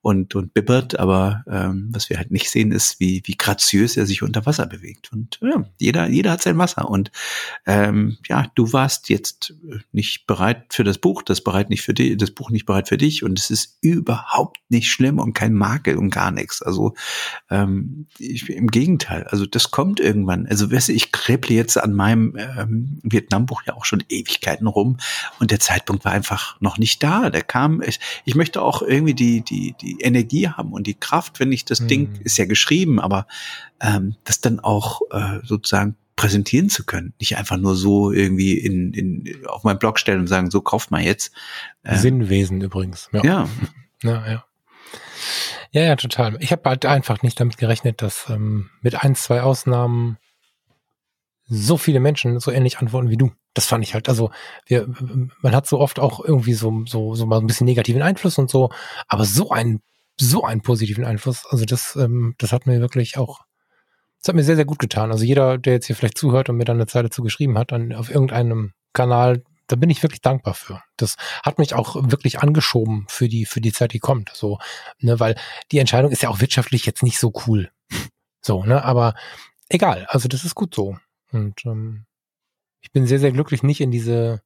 [0.00, 4.06] und, und bibbert, aber ähm, was wir halt nicht sehen, ist, wie, wie graziös er
[4.06, 5.12] sich unter Wasser bewegt.
[5.12, 6.88] Und ja, jeder, jeder hat sein Wasser.
[6.88, 7.10] Und
[7.66, 9.54] ähm, ja, du warst jetzt
[9.92, 12.98] nicht bereit für das Buch, das bereit nicht für dich, das Buch nicht bereit für
[12.98, 13.22] dich.
[13.24, 16.62] Und es ist überhaupt nicht schlimm und kein Makel und gar nichts.
[16.62, 16.94] Also
[17.50, 20.46] ähm, ich, im Gegenteil, also das kommt irgendwann.
[20.46, 24.98] Also weißt du, ich krebble jetzt an meinem ähm, Vietnambuch ja auch schon Ewigkeiten rum
[25.38, 27.30] und der Zeitpunkt war einfach noch nicht da.
[27.30, 31.40] Der kam, ich, ich möchte auch irgendwie die, die, die Energie haben und die Kraft,
[31.40, 31.88] wenn ich das mhm.
[31.88, 33.26] Ding, ist ja geschrieben, aber
[33.80, 37.14] ähm, das dann auch äh, sozusagen präsentieren zu können.
[37.18, 40.90] Nicht einfach nur so irgendwie in, in, auf meinen Blog stellen und sagen, so kauft
[40.90, 41.32] mal jetzt.
[41.84, 43.08] Ähm, Sinnwesen übrigens.
[43.12, 43.22] Ja.
[43.24, 43.48] ja.
[44.02, 44.44] Ja, ja.
[45.72, 46.38] Ja, ja, total.
[46.40, 50.16] Ich habe halt einfach nicht damit gerechnet, dass ähm, mit ein, zwei Ausnahmen
[51.50, 53.32] so viele Menschen so ähnlich antworten wie du.
[53.54, 54.30] Das fand ich halt, also
[54.66, 54.86] wir,
[55.42, 58.48] man hat so oft auch irgendwie so, so, so mal ein bisschen negativen Einfluss und
[58.48, 58.70] so,
[59.08, 59.82] aber so einen,
[60.16, 63.40] so einen positiven Einfluss, also das, ähm, das hat mir wirklich auch,
[64.20, 65.10] das hat mir sehr, sehr gut getan.
[65.10, 67.92] Also jeder, der jetzt hier vielleicht zuhört und mir dann eine Zeile zugeschrieben hat, dann
[67.92, 70.82] auf irgendeinem Kanal, da bin ich wirklich dankbar für.
[70.96, 74.30] Das hat mich auch wirklich angeschoben für die, für die Zeit, die kommt.
[74.32, 74.58] So,
[75.00, 75.34] ne, weil
[75.72, 77.70] die Entscheidung ist ja auch wirtschaftlich jetzt nicht so cool.
[78.42, 79.12] So, ne, aber
[79.68, 80.06] egal.
[80.08, 80.96] Also das ist gut so.
[81.32, 82.06] Und ähm,
[82.80, 84.42] ich bin sehr, sehr glücklich, nicht in diese,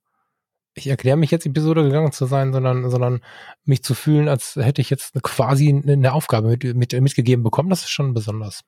[0.74, 3.20] ich erkläre mich jetzt Episode gegangen zu sein, sondern, sondern
[3.64, 7.70] mich zu fühlen, als hätte ich jetzt quasi eine Aufgabe mit, mit, mitgegeben bekommen.
[7.70, 8.62] Das ist schon besonders.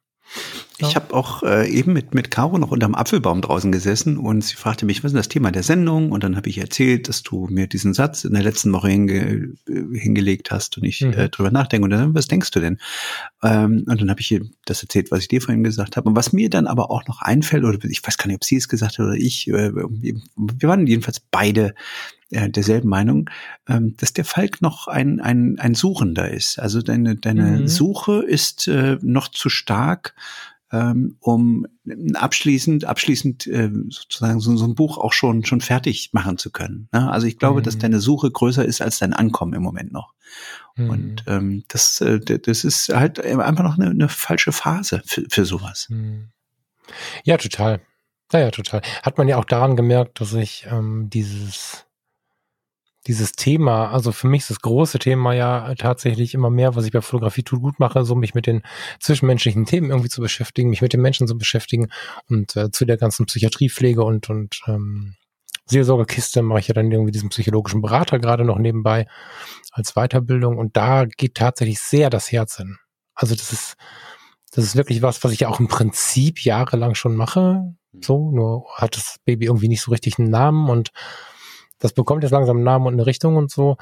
[0.79, 4.57] Ich habe auch äh, eben mit, mit Caro noch unterm Apfelbaum draußen gesessen und sie
[4.57, 6.13] fragte mich, was ist das Thema der Sendung?
[6.13, 9.55] Und dann habe ich erzählt, dass du mir diesen Satz in der letzten Woche hinge,
[9.69, 11.15] äh, hingelegt hast und ich mhm.
[11.15, 11.85] äh, drüber nachdenke.
[11.85, 12.79] Und dann, was denkst du denn?
[13.43, 16.09] Ähm, und dann habe ich ihr das erzählt, was ich dir vorhin gesagt habe.
[16.11, 18.57] Und was mir dann aber auch noch einfällt, oder ich weiß gar nicht, ob sie
[18.57, 21.75] es gesagt hat oder ich, äh, wir waren jedenfalls beide
[22.31, 23.31] äh, derselben Meinung,
[23.69, 26.59] ähm, dass der Falk noch ein, ein, ein Suchender ist.
[26.59, 27.69] Also deine, deine mhm.
[27.69, 30.15] Suche ist äh, noch zu stark,
[30.73, 31.67] ähm, um
[32.15, 36.89] abschließend, abschließend äh, sozusagen so, so ein Buch auch schon, schon fertig machen zu können.
[36.93, 37.11] Ne?
[37.11, 37.65] Also ich glaube, mhm.
[37.65, 40.13] dass deine Suche größer ist als dein Ankommen im Moment noch.
[40.75, 40.91] Mhm.
[40.91, 45.45] Und ähm, das, äh, das ist halt einfach noch eine, eine falsche Phase für, für
[45.45, 45.87] sowas.
[45.91, 46.31] Mhm.
[47.25, 47.81] Ja, total.
[48.33, 48.83] Ja, ja, total.
[49.03, 51.86] Hat man ja auch daran gemerkt, dass ich ähm, dieses
[53.07, 56.93] dieses Thema, also für mich ist das große Thema ja tatsächlich immer mehr, was ich
[56.93, 58.63] bei Fotografie tut gut mache, so mich mit den
[59.01, 61.89] zwischenmenschlichen Themen irgendwie zu beschäftigen, mich mit den Menschen zu beschäftigen
[62.29, 65.15] und äh, zu der ganzen Psychiatriepflege und und ähm,
[65.67, 69.07] Seelsorgekiste mache ich ja dann irgendwie diesen psychologischen Berater gerade noch nebenbei
[69.73, 72.77] als Weiterbildung und da geht tatsächlich sehr das Herz hin.
[73.15, 73.77] Also das ist
[74.53, 77.75] das ist wirklich was, was ich ja auch im Prinzip jahrelang schon mache.
[78.01, 80.93] So, nur hat das Baby irgendwie nicht so richtig einen Namen und
[81.79, 83.77] das bekommt jetzt langsam einen Namen und eine Richtung und so.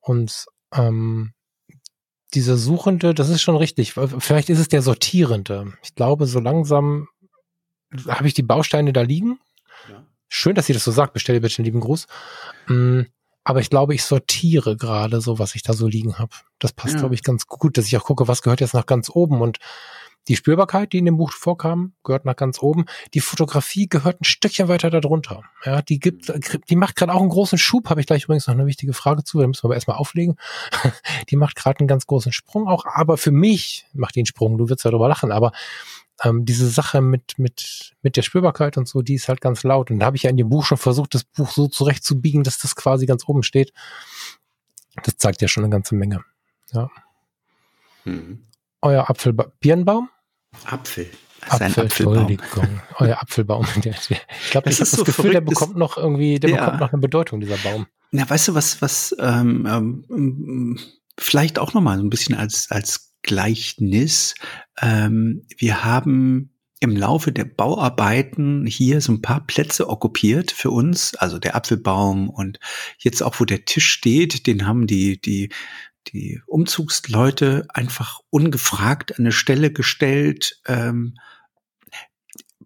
[0.00, 1.32] Und ähm,
[2.34, 3.92] dieser Suchende, das ist schon richtig.
[3.92, 5.72] Vielleicht ist es der Sortierende.
[5.82, 7.08] Ich glaube, so langsam
[8.08, 9.40] habe ich die Bausteine da liegen.
[9.88, 10.04] Ja.
[10.28, 11.12] Schön, dass sie das so sagt.
[11.12, 12.06] Bestelle bitte einen lieben Gruß.
[12.68, 13.02] Mm,
[13.42, 16.32] Aber ich glaube, ich sortiere gerade so, was ich da so liegen habe.
[16.60, 17.00] Das passt, ja.
[17.00, 19.40] glaube ich, ganz gut, dass ich auch gucke, was gehört jetzt nach ganz oben.
[19.40, 19.58] Und
[20.28, 22.84] die Spürbarkeit, die in dem Buch vorkam, gehört nach ganz oben.
[23.14, 25.42] Die Fotografie gehört ein Stückchen weiter darunter.
[25.64, 26.32] Ja, die gibt,
[26.68, 27.88] die macht gerade auch einen großen Schub.
[27.88, 29.40] Habe ich gleich übrigens noch eine wichtige Frage zu.
[29.40, 30.36] Da müssen wir aber erstmal auflegen.
[31.30, 32.84] die macht gerade einen ganz großen Sprung auch.
[32.86, 34.58] Aber für mich macht die einen Sprung.
[34.58, 35.32] Du wirst ja darüber lachen.
[35.32, 35.52] Aber
[36.22, 39.90] ähm, diese Sache mit, mit, mit der Spürbarkeit und so, die ist halt ganz laut.
[39.90, 42.58] Und da habe ich ja in dem Buch schon versucht, das Buch so zurechtzubiegen, dass
[42.58, 43.72] das quasi ganz oben steht.
[45.02, 46.22] Das zeigt ja schon eine ganze Menge.
[46.72, 46.90] Ja.
[48.04, 48.46] Mhm.
[48.82, 50.08] Euer Apfel Birnbaum?
[50.64, 51.10] Apfel.
[51.42, 52.80] Das Apfel, Entschuldigung.
[52.96, 53.66] Euer Apfelbaum.
[53.76, 56.64] Ich glaube, ich habe das, das Gefühl, verrückt, der bekommt noch irgendwie, der ja.
[56.64, 57.86] bekommt noch eine Bedeutung, dieser Baum.
[58.10, 60.78] Na, weißt du, was, was ähm, ähm,
[61.18, 64.34] vielleicht auch nochmal so ein bisschen als, als Gleichnis.
[64.80, 66.50] Ähm, wir haben
[66.80, 72.30] im Laufe der Bauarbeiten hier so ein paar Plätze okkupiert für uns, also der Apfelbaum
[72.30, 72.58] und
[72.98, 75.50] jetzt auch, wo der Tisch steht, den haben die, die,
[76.08, 81.14] die Umzugsleute einfach ungefragt an eine Stelle gestellt, ähm,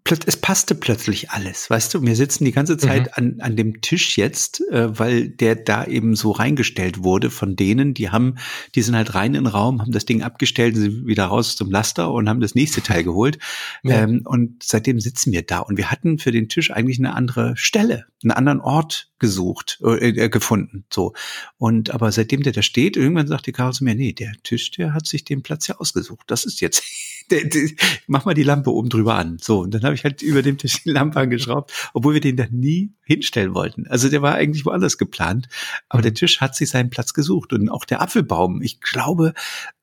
[0.07, 2.03] es passte plötzlich alles, weißt du?
[2.03, 3.11] Wir sitzen die ganze Zeit mhm.
[3.13, 7.95] an, an dem Tisch jetzt, äh, weil der da eben so reingestellt wurde von denen,
[7.95, 8.35] die haben,
[8.75, 11.71] die sind halt rein in den Raum, haben das Ding abgestellt, sind wieder raus zum
[11.71, 13.39] Laster und haben das nächste Teil geholt.
[13.81, 14.03] Ja.
[14.03, 17.57] Ähm, und seitdem sitzen wir da und wir hatten für den Tisch eigentlich eine andere
[17.57, 21.13] Stelle, einen anderen Ort gesucht, äh, äh, gefunden, so.
[21.57, 24.69] Und aber seitdem der da steht, irgendwann sagt die Karl zu mir, nee, der Tisch,
[24.69, 26.25] der hat sich den Platz ja ausgesucht.
[26.27, 26.83] Das ist jetzt
[27.31, 27.69] der, der,
[28.07, 29.37] mach mal die Lampe oben drüber an.
[29.41, 32.37] So, und dann habe ich halt über dem Tisch die Lampe angeschraubt, obwohl wir den
[32.37, 33.87] da nie hinstellen wollten.
[33.87, 35.47] Also der war eigentlich woanders geplant,
[35.89, 38.61] aber der Tisch hat sich seinen Platz gesucht und auch der Apfelbaum.
[38.61, 39.33] Ich glaube,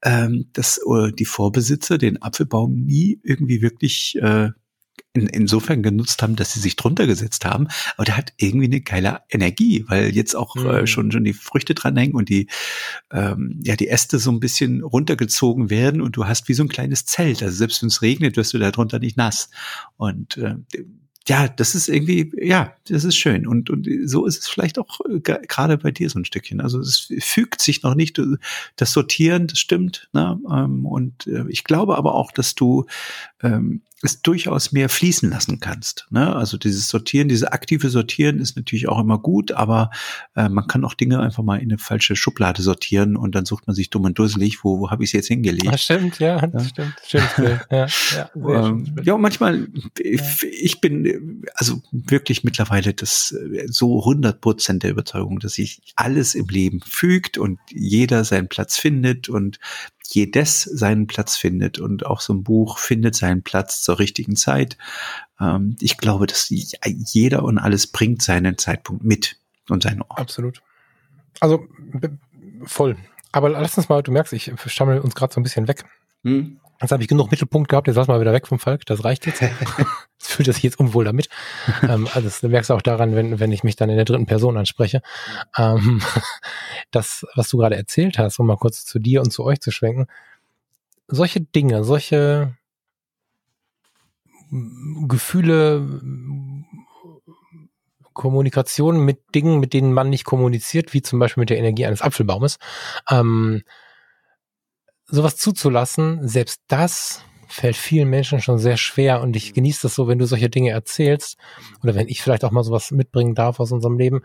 [0.02, 4.50] ähm, dass äh, die Vorbesitzer den Apfelbaum nie irgendwie wirklich äh,
[5.14, 7.68] in, insofern genutzt haben, dass sie sich drunter gesetzt haben.
[7.96, 10.66] Aber der hat irgendwie eine geile Energie, weil jetzt auch äh, mhm.
[10.70, 12.48] äh, schon schon die Früchte dranhängen und die
[13.10, 16.68] ähm, ja die Äste so ein bisschen runtergezogen werden und du hast wie so ein
[16.68, 17.42] kleines Zelt.
[17.42, 19.50] Also selbst wenn es regnet, wirst du da drunter nicht nass.
[19.96, 20.56] Und äh,
[21.28, 23.46] ja, das ist irgendwie, ja, das ist schön.
[23.46, 26.60] Und, und so ist es vielleicht auch äh, gerade bei dir so ein Stückchen.
[26.60, 28.20] Also es fügt sich noch nicht,
[28.76, 30.08] das Sortieren, das stimmt.
[30.12, 30.40] Ne?
[30.50, 32.86] Ähm, und äh, ich glaube aber auch, dass du
[33.42, 36.06] ähm, es durchaus mehr fließen lassen kannst.
[36.10, 36.34] Ne?
[36.34, 39.90] Also dieses Sortieren, dieses aktive Sortieren ist natürlich auch immer gut, aber
[40.34, 43.66] äh, man kann auch Dinge einfach mal in eine falsche Schublade sortieren und dann sucht
[43.66, 45.72] man sich dumm und dusselig, wo, wo habe ich es jetzt hingelegt?
[45.72, 46.68] Das stimmt, ja, das ja.
[46.68, 46.94] stimmt.
[47.06, 47.86] Schönes Ja,
[48.16, 48.30] ja,
[48.66, 49.68] ähm, ja, manchmal,
[50.02, 50.22] ja.
[50.42, 53.34] ich bin also wirklich mittlerweile das
[53.66, 58.78] so 100 Prozent der Überzeugung, dass sich alles im Leben fügt und jeder seinen Platz
[58.78, 59.58] findet und
[60.14, 64.78] jedes seinen Platz findet und auch so ein Buch findet seinen Platz zur richtigen Zeit.
[65.38, 69.36] Ähm, ich glaube, dass jeder und alles bringt seinen Zeitpunkt mit
[69.68, 70.18] und seinen Ort.
[70.18, 70.62] Absolut.
[71.40, 71.66] Also
[72.64, 72.96] voll.
[73.32, 75.84] Aber lass uns mal, du merkst, ich stammel uns gerade so ein bisschen weg.
[76.24, 76.58] Hm.
[76.80, 79.26] Jetzt habe ich genug Mittelpunkt gehabt, jetzt lass mal wieder weg vom Falk, das reicht
[79.26, 79.42] jetzt.
[80.20, 81.28] es fühlt sich jetzt unwohl damit.
[81.82, 84.26] ähm, also das merkst du auch daran, wenn, wenn ich mich dann in der dritten
[84.26, 85.02] Person anspreche.
[85.56, 86.02] Ähm,
[86.90, 89.70] das, was du gerade erzählt hast, um mal kurz zu dir und zu euch zu
[89.70, 90.06] schwenken,
[91.08, 92.56] solche Dinge, solche
[95.08, 95.88] Gefühle,
[98.12, 102.02] Kommunikation mit Dingen, mit denen man nicht kommuniziert, wie zum Beispiel mit der Energie eines
[102.02, 102.58] Apfelbaumes,
[103.10, 103.62] ähm,
[105.06, 109.20] sowas zuzulassen, selbst das fällt vielen Menschen schon sehr schwer.
[109.20, 111.36] Und ich genieße das so, wenn du solche Dinge erzählst
[111.82, 114.22] oder wenn ich vielleicht auch mal sowas mitbringen darf aus unserem Leben,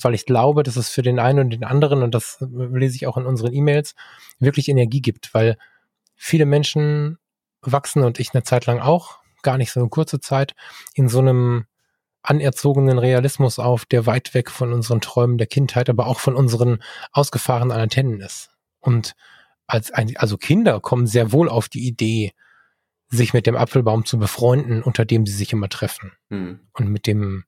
[0.00, 3.06] weil ich glaube, dass es für den einen und den anderen, und das lese ich
[3.06, 3.94] auch in unseren E-Mails,
[4.38, 5.56] wirklich Energie gibt, weil
[6.14, 7.18] viele Menschen
[7.62, 10.54] wachsen und ich eine Zeit lang auch, gar nicht so eine kurze Zeit,
[10.94, 11.66] in so einem
[12.22, 16.82] anerzogenen Realismus auf, der weit weg von unseren Träumen der Kindheit, aber auch von unseren
[17.12, 18.50] ausgefahrenen Antennen ist.
[18.80, 19.14] Und
[19.66, 22.32] als ein, also Kinder kommen sehr wohl auf die Idee,
[23.08, 26.12] sich mit dem Apfelbaum zu befreunden, unter dem sie sich immer treffen.
[26.28, 26.60] Mhm.
[26.74, 27.44] Und mit dem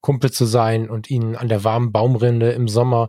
[0.00, 3.08] Kumpel zu sein und ihn an der warmen Baumrinde im Sommer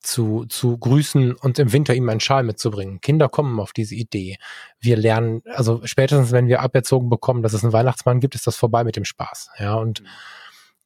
[0.00, 3.00] zu, zu grüßen und im Winter ihm einen Schal mitzubringen.
[3.00, 4.38] Kinder kommen auf diese Idee.
[4.80, 8.56] Wir lernen, also spätestens wenn wir aberzogen bekommen, dass es einen Weihnachtsmann gibt, ist das
[8.56, 9.50] vorbei mit dem Spaß.
[9.58, 10.06] Ja, und mhm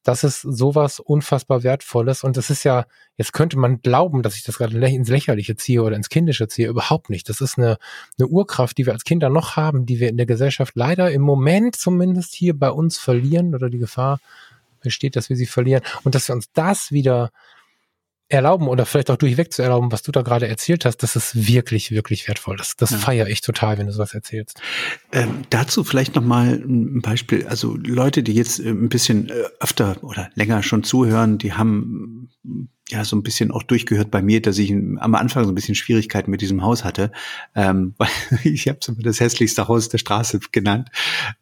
[0.05, 2.25] das ist sowas unfassbar Wertvolles.
[2.25, 2.85] Und das ist ja,
[3.17, 6.69] jetzt könnte man glauben, dass ich das gerade ins Lächerliche ziehe oder ins Kindische ziehe.
[6.69, 7.29] Überhaupt nicht.
[7.31, 7.79] Das ist eine,
[8.19, 11.23] eine Urkraft, die wir als Kinder noch haben, die wir in der Gesellschaft leider im
[11.23, 14.21] Moment zumindest hier bei uns verlieren oder die Gefahr
[14.81, 15.83] besteht, dass wir sie verlieren.
[16.05, 17.31] Und dass wir uns das wieder
[18.29, 21.47] erlauben oder vielleicht auch durchweg zu erlauben, was du da gerade erzählt hast, das ist
[21.47, 22.57] wirklich, wirklich wertvoll.
[22.57, 22.99] Das, das ja.
[22.99, 24.61] feiere ich total, wenn du sowas erzählst.
[25.13, 27.47] Ähm, dazu vielleicht nochmal ein Beispiel.
[27.47, 32.31] Also Leute, die jetzt äh, ein bisschen äh, öfter oder länger schon zuhören, die haben
[32.91, 35.75] ja so ein bisschen auch durchgehört bei mir, dass ich am Anfang so ein bisschen
[35.75, 37.13] Schwierigkeiten mit diesem Haus hatte,
[37.55, 38.09] ähm, weil
[38.45, 40.91] ich habe es das hässlichste Haus der Straße genannt,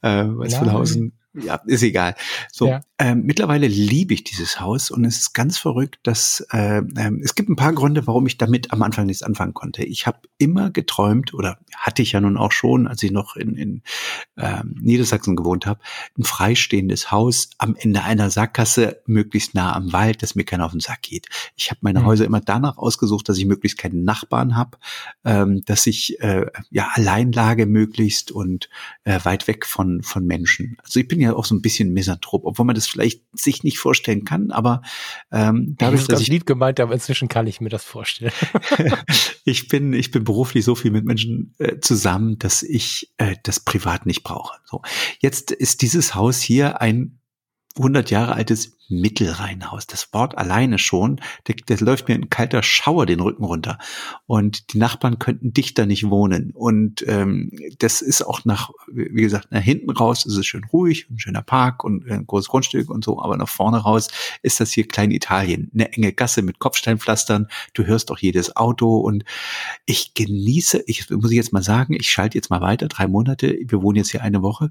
[0.02, 2.14] äh, weil es von Hausen ja, ist egal.
[2.52, 2.80] So, ja.
[2.98, 7.34] ähm, mittlerweile liebe ich dieses Haus und es ist ganz verrückt, dass äh, äh, es
[7.34, 9.82] gibt ein paar Gründe, warum ich damit am Anfang nichts anfangen konnte.
[9.82, 13.56] Ich habe immer geträumt oder hatte ich ja nun auch schon, als ich noch in,
[13.56, 13.82] in
[14.36, 15.80] äh, Niedersachsen gewohnt habe,
[16.18, 20.72] ein freistehendes Haus am Ende einer Sackgasse, möglichst nah am Wald, dass mir keiner auf
[20.72, 21.28] den Sack geht.
[21.56, 22.06] Ich habe meine mhm.
[22.06, 24.78] Häuser immer danach ausgesucht, dass ich möglichst keinen Nachbarn habe,
[25.24, 28.68] ähm, dass ich äh, ja Alleinlage möglichst und
[29.04, 30.76] äh, weit weg von von Menschen.
[30.82, 33.78] Also ich bin ja auch so ein bisschen Misanthrop, obwohl man das vielleicht sich nicht
[33.78, 34.82] vorstellen kann, aber
[35.30, 38.32] ähm, dadurch, dass ich lieb gemeint, aber inzwischen kann ich mir das vorstellen.
[39.44, 43.60] ich bin ich bin beruflich so viel mit Menschen äh, zusammen, dass ich äh, das
[43.60, 44.58] privat nicht brauche.
[44.64, 44.82] So
[45.20, 47.18] jetzt ist dieses Haus hier ein
[47.76, 49.86] 100 Jahre altes Mittelrheinhaus.
[49.86, 51.20] Das Wort alleine schon,
[51.66, 53.78] das, läuft mir ein kalter Schauer den Rücken runter.
[54.26, 56.50] Und die Nachbarn könnten dichter nicht wohnen.
[56.52, 61.08] Und ähm, das ist auch nach, wie gesagt, nach hinten raus ist es schön ruhig,
[61.10, 63.20] ein schöner Park und ein großes Grundstück und so.
[63.20, 64.08] Aber nach vorne raus
[64.42, 65.70] ist das hier Klein Italien.
[65.72, 67.48] Eine enge Gasse mit Kopfsteinpflastern.
[67.72, 68.98] Du hörst doch jedes Auto.
[68.98, 69.24] Und
[69.86, 73.58] ich genieße, ich muss ich jetzt mal sagen, ich schalte jetzt mal weiter, drei Monate.
[73.66, 74.70] Wir wohnen jetzt hier eine Woche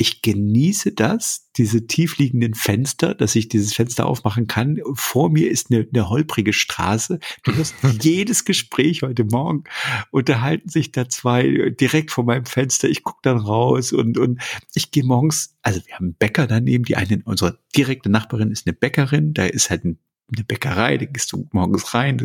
[0.00, 4.78] ich genieße das, diese tiefliegenden Fenster, dass ich dieses Fenster aufmachen kann.
[4.94, 7.18] Vor mir ist eine, eine holprige Straße.
[7.42, 9.64] Du hörst jedes Gespräch heute Morgen
[10.10, 12.88] unterhalten sich da zwei direkt vor meinem Fenster.
[12.88, 14.40] Ich gucke dann raus und, und
[14.72, 18.66] ich gehe morgens, also wir haben einen Bäcker daneben, die eine, unsere direkte Nachbarin ist
[18.66, 19.98] eine Bäckerin, da ist halt ein
[20.34, 22.24] eine Bäckerei, da gehst du morgens rein.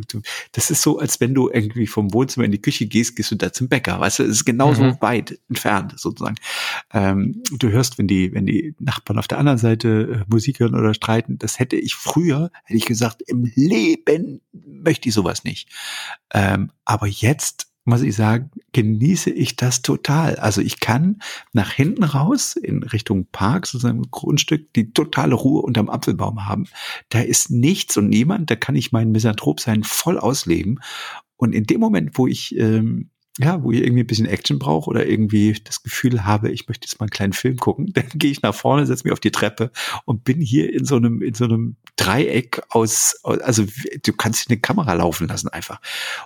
[0.52, 3.36] Das ist so, als wenn du irgendwie vom Wohnzimmer in die Küche gehst, gehst du
[3.36, 4.00] da zum Bäcker.
[4.00, 4.98] Weißt du, es ist genauso mhm.
[5.02, 6.36] weit entfernt sozusagen.
[6.94, 10.76] Ähm, du hörst, wenn die, wenn die Nachbarn auf der anderen Seite äh, Musik hören
[10.76, 15.70] oder streiten, das hätte ich früher, hätte ich gesagt, im Leben möchte ich sowas nicht.
[16.34, 20.36] Ähm, aber jetzt muss ich sagen, genieße ich das total.
[20.38, 21.20] Also ich kann
[21.54, 26.66] nach hinten raus in Richtung Park, sozusagen Grundstück, die totale Ruhe unterm Apfelbaum haben.
[27.10, 30.80] Da ist nichts und niemand, da kann ich mein Misanthrop sein voll ausleben.
[31.38, 34.90] Und in dem Moment, wo ich ähm, ja, wo ich irgendwie ein bisschen Action brauche
[34.90, 38.32] oder irgendwie das Gefühl habe, ich möchte jetzt mal einen kleinen Film gucken, dann gehe
[38.32, 39.72] ich nach vorne, setze mich auf die Treppe
[40.06, 43.66] und bin hier in so einem, in so einem Dreieck aus, also
[44.04, 45.82] du kannst eine Kamera laufen lassen einfach.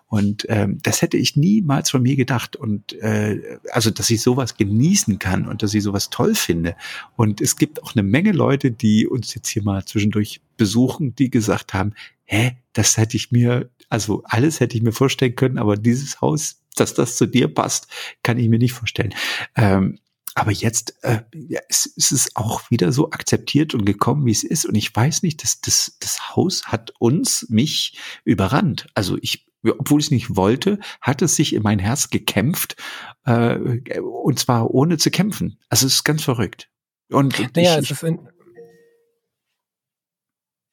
[0.08, 2.56] Und ähm, das hätte ich niemals von mir gedacht.
[2.56, 6.76] Und äh, also, dass ich sowas genießen kann und dass ich sowas toll finde.
[7.16, 11.30] Und es gibt auch eine Menge Leute, die uns jetzt hier mal zwischendurch besuchen, die
[11.30, 11.94] gesagt haben,
[12.26, 16.62] hä, das hätte ich mir, also alles hätte ich mir vorstellen können, aber dieses Haus
[16.80, 17.88] dass das zu dir passt,
[18.24, 19.14] kann ich mir nicht vorstellen.
[19.56, 20.00] Ähm,
[20.36, 24.44] aber jetzt äh, ja, es, es ist auch wieder so akzeptiert und gekommen, wie es
[24.44, 24.66] ist.
[24.66, 28.88] Und ich weiß nicht, dass das, das Haus hat uns, mich überrannt.
[28.94, 32.78] Also ich, obwohl ich es nicht wollte, hat es sich in mein Herz gekämpft.
[33.26, 35.60] Äh, und zwar ohne zu kämpfen.
[35.68, 36.70] Also es ist ganz verrückt.
[37.10, 38.20] Und naja, ich, es ist in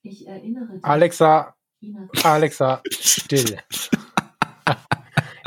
[0.08, 0.84] ich erinnere dich.
[0.84, 1.56] Alexa,
[2.22, 3.58] Alexa, still.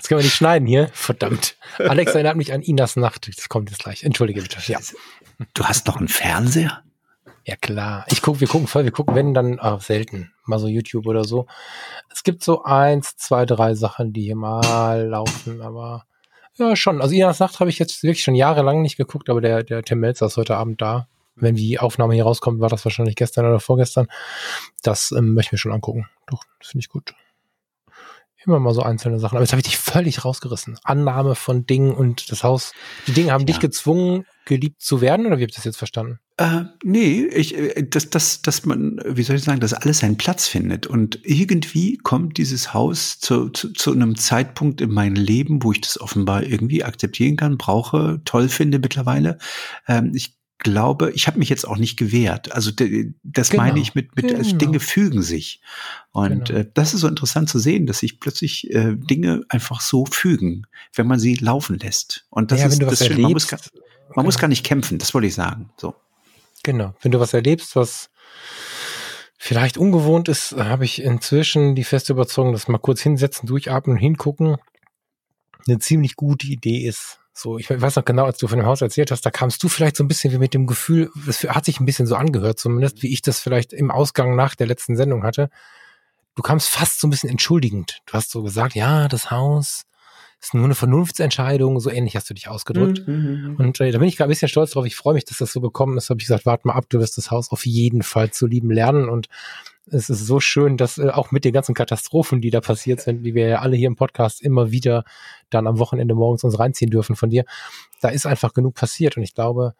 [0.09, 0.89] Können wir nicht schneiden hier.
[0.93, 1.55] Verdammt.
[1.77, 3.29] Alex erinnert mich an Inas Nacht.
[3.37, 4.03] Das kommt jetzt gleich.
[4.03, 4.57] Entschuldige bitte.
[4.65, 4.79] Ja.
[5.53, 6.81] Du hast noch einen Fernseher?
[7.45, 8.07] Ja klar.
[8.09, 10.31] Ich guck, wir gucken voll, wir gucken, wenn dann oh, selten.
[10.45, 11.45] Mal so YouTube oder so.
[12.11, 16.05] Es gibt so eins, zwei, drei Sachen, die hier mal laufen, aber
[16.55, 17.03] ja schon.
[17.03, 19.99] Also Inas Nacht habe ich jetzt wirklich schon jahrelang nicht geguckt, aber der, der Tim
[19.99, 21.07] Melzer ist heute Abend da.
[21.35, 24.07] Wenn die Aufnahme hier rauskommt, war das wahrscheinlich gestern oder vorgestern.
[24.81, 26.09] Das ähm, möchte ich mir schon angucken.
[26.25, 27.13] Doch, das finde ich gut
[28.45, 29.35] immer mal so einzelne Sachen.
[29.35, 30.77] Aber jetzt habe ich dich völlig rausgerissen.
[30.83, 32.71] Annahme von Dingen und das Haus.
[33.07, 33.47] Die Dinge haben ja.
[33.47, 36.19] dich gezwungen, geliebt zu werden, oder wie habt ihr das jetzt verstanden?
[36.37, 40.17] Äh, nee, ich, äh, dass, dass, dass man, wie soll ich sagen, dass alles seinen
[40.17, 40.87] Platz findet.
[40.87, 45.81] Und irgendwie kommt dieses Haus zu, zu, zu einem Zeitpunkt in meinem Leben, wo ich
[45.81, 49.37] das offenbar irgendwie akzeptieren kann, brauche, toll finde mittlerweile.
[49.87, 52.51] Ähm, ich glaube, ich habe mich jetzt auch nicht gewehrt.
[52.51, 52.71] Also
[53.23, 54.57] das genau, meine ich mit, mit genau.
[54.57, 55.61] Dinge fügen sich.
[56.11, 56.59] Und genau.
[56.59, 60.67] äh, das ist so interessant zu sehen, dass sich plötzlich äh, Dinge einfach so fügen,
[60.93, 62.25] wenn man sie laufen lässt.
[62.29, 63.21] Und das ja, ist das schön.
[63.21, 63.59] Man, muss gar,
[64.15, 65.71] man muss gar nicht kämpfen, das wollte ich sagen.
[65.77, 65.95] So.
[66.63, 66.93] Genau.
[67.01, 68.09] Wenn du was erlebst, was
[69.37, 74.01] vielleicht ungewohnt ist, habe ich inzwischen die feste Überzeugung, dass mal kurz hinsetzen, durchatmen und
[74.01, 74.57] hingucken
[75.67, 77.18] eine ziemlich gute Idee ist.
[77.39, 79.69] So, ich weiß noch genau, als du von dem Haus erzählt hast, da kamst du
[79.69, 82.59] vielleicht so ein bisschen wie mit dem Gefühl, das hat sich ein bisschen so angehört,
[82.59, 85.49] zumindest wie ich das vielleicht im Ausgang nach der letzten Sendung hatte.
[86.35, 88.01] Du kamst fast so ein bisschen entschuldigend.
[88.07, 89.83] Du hast so gesagt, ja, das Haus
[90.41, 93.07] ist nur eine Vernunftsentscheidung, so ähnlich hast du dich ausgedrückt.
[93.07, 93.13] Mhm.
[93.13, 93.55] mhm, mhm.
[93.55, 94.85] Und äh, da bin ich gerade ein bisschen stolz drauf.
[94.85, 96.09] Ich freue mich, dass das so gekommen ist.
[96.09, 98.69] Habe ich gesagt, warte mal ab, du wirst das Haus auf jeden Fall zu lieben
[98.69, 99.29] lernen und
[99.91, 103.23] Es ist so schön, dass äh, auch mit den ganzen Katastrophen, die da passiert sind,
[103.23, 105.03] die wir ja alle hier im Podcast immer wieder
[105.49, 107.45] dann am Wochenende morgens uns reinziehen dürfen von dir,
[108.01, 109.17] da ist einfach genug passiert.
[109.17, 109.73] Und ich glaube,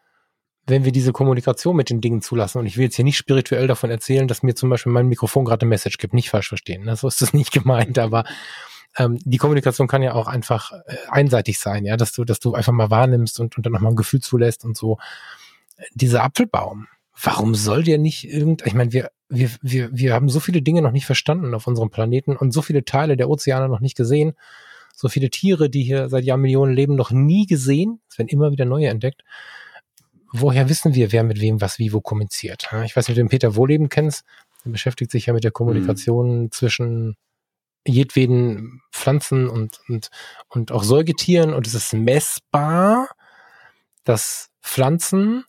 [0.66, 3.66] wenn wir diese Kommunikation mit den Dingen zulassen, und ich will jetzt hier nicht spirituell
[3.66, 6.84] davon erzählen, dass mir zum Beispiel mein Mikrofon gerade eine Message gibt, nicht falsch verstehen,
[6.84, 6.96] ne?
[6.96, 8.24] so ist das nicht gemeint, aber
[8.96, 12.54] ähm, die Kommunikation kann ja auch einfach äh, einseitig sein, ja, dass du, dass du
[12.54, 14.98] einfach mal wahrnimmst und, und dann nochmal ein Gefühl zulässt und so.
[15.94, 16.88] Dieser Apfelbaum,
[17.22, 20.82] warum soll der nicht irgend, ich meine, wir, wir, wir, wir haben so viele Dinge
[20.82, 24.32] noch nicht verstanden auf unserem Planeten und so viele Teile der Ozeane noch nicht gesehen,
[24.94, 28.64] so viele Tiere, die hier seit Jahrmillionen leben, noch nie gesehen, es werden immer wieder
[28.64, 29.22] neue entdeckt.
[30.32, 32.68] Woher wissen wir, wer mit wem was wie wo kommuniziert?
[32.84, 34.24] Ich weiß nicht, ob du den Peter Wohleben kennst,
[34.64, 36.52] der beschäftigt sich ja mit der Kommunikation mhm.
[36.52, 37.16] zwischen
[37.86, 40.10] jedweden Pflanzen und, und,
[40.48, 43.08] und auch Säugetieren und es ist messbar,
[44.04, 45.44] dass Pflanzen,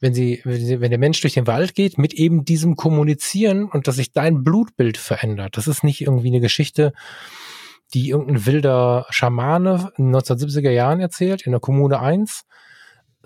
[0.00, 3.64] wenn sie, wenn sie, wenn der Mensch durch den Wald geht, mit eben diesem kommunizieren
[3.64, 5.56] und dass sich dein Blutbild verändert.
[5.56, 6.92] Das ist nicht irgendwie eine Geschichte,
[7.94, 12.42] die irgendein wilder Schamane in 1970er Jahren erzählt, in der Kommune 1,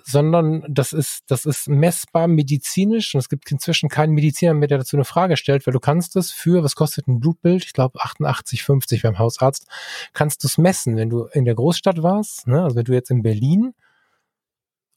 [0.05, 4.79] sondern das ist, das ist messbar medizinisch und es gibt inzwischen keinen Mediziner mehr, der
[4.79, 7.65] dazu eine Frage stellt, weil du kannst es für, was kostet ein Blutbild?
[7.65, 9.67] Ich glaube 88,50 beim Hausarzt,
[10.13, 12.63] kannst du es messen, wenn du in der Großstadt warst, ne?
[12.63, 13.75] also wenn du jetzt in Berlin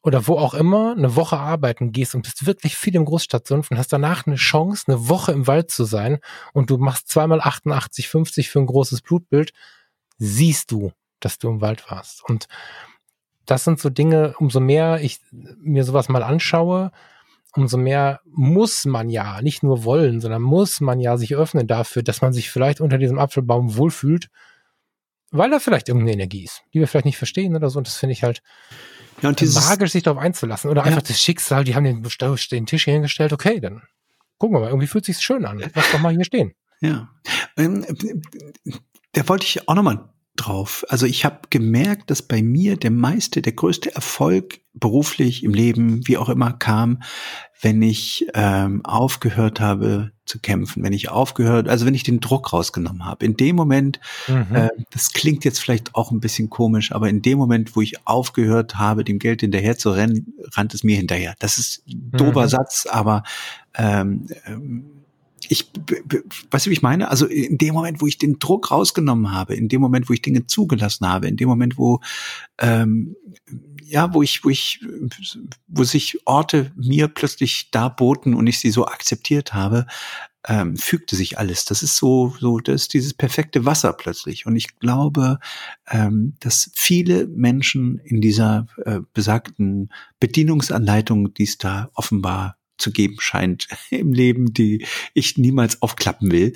[0.03, 3.77] oder wo auch immer eine Woche arbeiten gehst und bist wirklich viel im Großstadtsumpf und
[3.77, 6.19] hast danach eine Chance, eine Woche im Wald zu sein
[6.51, 9.53] und du machst zweimal 88,50 für ein großes Blutbild,
[10.17, 10.91] siehst du,
[11.21, 12.21] dass du im Wald warst.
[12.27, 12.47] Und
[13.45, 16.91] das sind so Dinge, umso mehr ich mir sowas mal anschaue,
[17.55, 22.03] umso mehr muss man ja, nicht nur wollen, sondern muss man ja sich öffnen dafür,
[22.03, 24.27] dass man sich vielleicht unter diesem Apfelbaum wohlfühlt,
[25.31, 27.77] weil da vielleicht irgendeine Energie ist, die wir vielleicht nicht verstehen oder so.
[27.77, 28.41] Und das finde ich halt
[29.21, 30.69] ja, und dieses, magisch, sich darauf einzulassen.
[30.69, 30.87] Oder ja.
[30.87, 33.83] einfach das Schicksal, die haben den, den Tisch hier hingestellt, okay, dann
[34.37, 35.63] gucken wir mal, irgendwie fühlt sich schön an.
[35.73, 36.53] Lass doch mal hier stehen.
[36.81, 37.09] Ja.
[37.55, 37.85] Ähm,
[39.13, 40.83] da wollte ich auch nochmal drauf.
[40.89, 46.07] Also ich habe gemerkt, dass bei mir der meiste, der größte Erfolg beruflich im Leben,
[46.07, 47.03] wie auch immer, kam,
[47.61, 52.51] wenn ich ähm, aufgehört habe zu kämpfen, wenn ich aufgehört, also wenn ich den Druck
[52.51, 53.25] rausgenommen habe.
[53.25, 54.55] In dem Moment, mhm.
[54.55, 58.07] äh, das klingt jetzt vielleicht auch ein bisschen komisch, aber in dem Moment, wo ich
[58.07, 61.35] aufgehört habe, dem Geld hinterher zu rennen, rannt es mir hinterher.
[61.39, 62.49] Das ist ein dober mhm.
[62.49, 63.23] Satz, aber
[63.75, 65.02] ähm, ähm
[65.51, 65.71] ich,
[66.51, 67.09] weißt du, wie ich meine?
[67.09, 70.21] Also in dem Moment, wo ich den Druck rausgenommen habe, in dem Moment, wo ich
[70.21, 71.99] Dinge zugelassen habe, in dem Moment, wo
[72.59, 73.15] ähm,
[73.85, 74.79] ja, wo ich, wo ich,
[75.67, 79.85] wo sich Orte mir plötzlich darboten und ich sie so akzeptiert habe,
[80.47, 81.65] ähm, fügte sich alles.
[81.65, 84.45] Das ist so, so, das ist dieses perfekte Wasser plötzlich.
[84.45, 85.39] Und ich glaube,
[85.89, 89.89] ähm, dass viele Menschen in dieser äh, besagten
[90.19, 96.53] Bedienungsanleitung, die es da offenbar zu geben scheint im Leben, die ich niemals aufklappen will.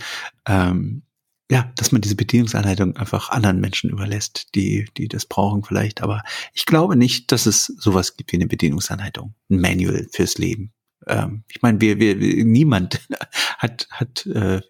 [0.48, 1.04] Ähm,
[1.50, 6.02] ja, dass man diese Bedienungsanleitung einfach anderen Menschen überlässt, die, die das brauchen vielleicht.
[6.02, 10.74] Aber ich glaube nicht, dass es sowas gibt wie eine Bedienungsanleitung, ein Manual fürs Leben
[11.08, 13.02] ähm, ich meine, wir, wir, niemand
[13.58, 14.62] hat, hat, äh,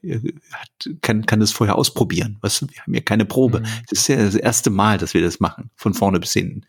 [0.52, 2.38] hat kann, kann das vorher ausprobieren.
[2.42, 3.60] Was, wir haben ja keine Probe.
[3.60, 3.68] Mhm.
[3.90, 6.62] Das ist ja das erste Mal, dass wir das machen, von vorne bis hinten.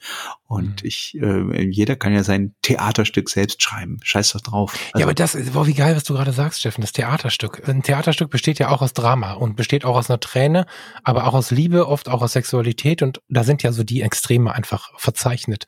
[0.46, 0.88] Und mhm.
[0.88, 3.98] ich, äh, jeder kann ja sein Theaterstück selbst schreiben.
[4.02, 4.72] Scheiß doch drauf.
[4.92, 7.68] Also, ja, aber das, wow, wie geil, was du gerade sagst, Steffen, das Theaterstück.
[7.68, 10.66] Ein Theaterstück besteht ja auch aus Drama und besteht auch aus einer Träne,
[11.02, 14.52] aber auch aus Liebe, oft auch aus Sexualität und da sind ja so die Extreme
[14.52, 15.66] einfach verzeichnet.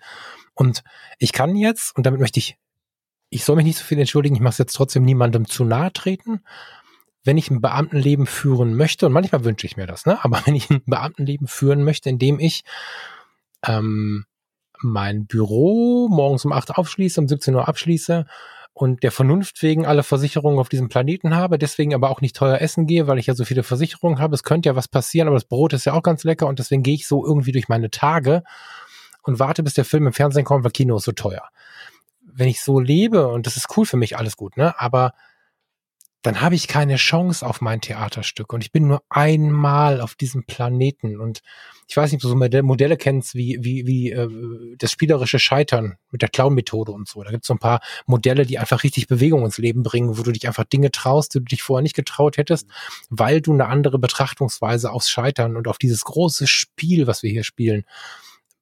[0.55, 0.82] Und
[1.18, 2.57] ich kann jetzt, und damit möchte ich
[3.30, 5.92] ich soll mich nicht so viel entschuldigen, ich mache es jetzt trotzdem niemandem zu nahe
[5.92, 6.42] treten.
[7.22, 10.22] Wenn ich ein Beamtenleben führen möchte, und manchmal wünsche ich mir das, ne?
[10.24, 12.64] aber wenn ich ein Beamtenleben führen möchte, indem ich
[13.64, 14.24] ähm,
[14.82, 18.26] mein Büro morgens um 8 aufschließe, um 17 Uhr abschließe
[18.72, 22.60] und der Vernunft wegen alle Versicherungen auf diesem Planeten habe, deswegen aber auch nicht teuer
[22.60, 24.34] essen gehe, weil ich ja so viele Versicherungen habe.
[24.34, 26.82] Es könnte ja was passieren, aber das Brot ist ja auch ganz lecker und deswegen
[26.82, 28.42] gehe ich so irgendwie durch meine Tage
[29.22, 31.42] und warte, bis der Film im Fernsehen kommt, weil Kino ist so teuer
[32.34, 34.78] wenn ich so lebe, und das ist cool für mich, alles gut, ne?
[34.80, 35.12] Aber
[36.22, 38.52] dann habe ich keine Chance auf mein Theaterstück.
[38.52, 41.18] Und ich bin nur einmal auf diesem Planeten.
[41.18, 41.40] Und
[41.88, 44.28] ich weiß nicht, ob du so Modelle kennst, wie, wie, wie äh,
[44.76, 47.22] das spielerische Scheitern mit der Clown-Methode und so.
[47.22, 50.22] Da gibt es so ein paar Modelle, die einfach richtig Bewegung ins Leben bringen, wo
[50.22, 52.68] du dich einfach Dinge traust, die du dich vorher nicht getraut hättest,
[53.08, 57.44] weil du eine andere Betrachtungsweise aufs Scheitern und auf dieses große Spiel, was wir hier
[57.44, 57.84] spielen,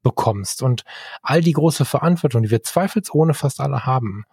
[0.09, 0.62] bekommst.
[0.62, 0.84] Und
[1.22, 4.24] all die große Verantwortung, die wir zweifelsohne fast alle haben,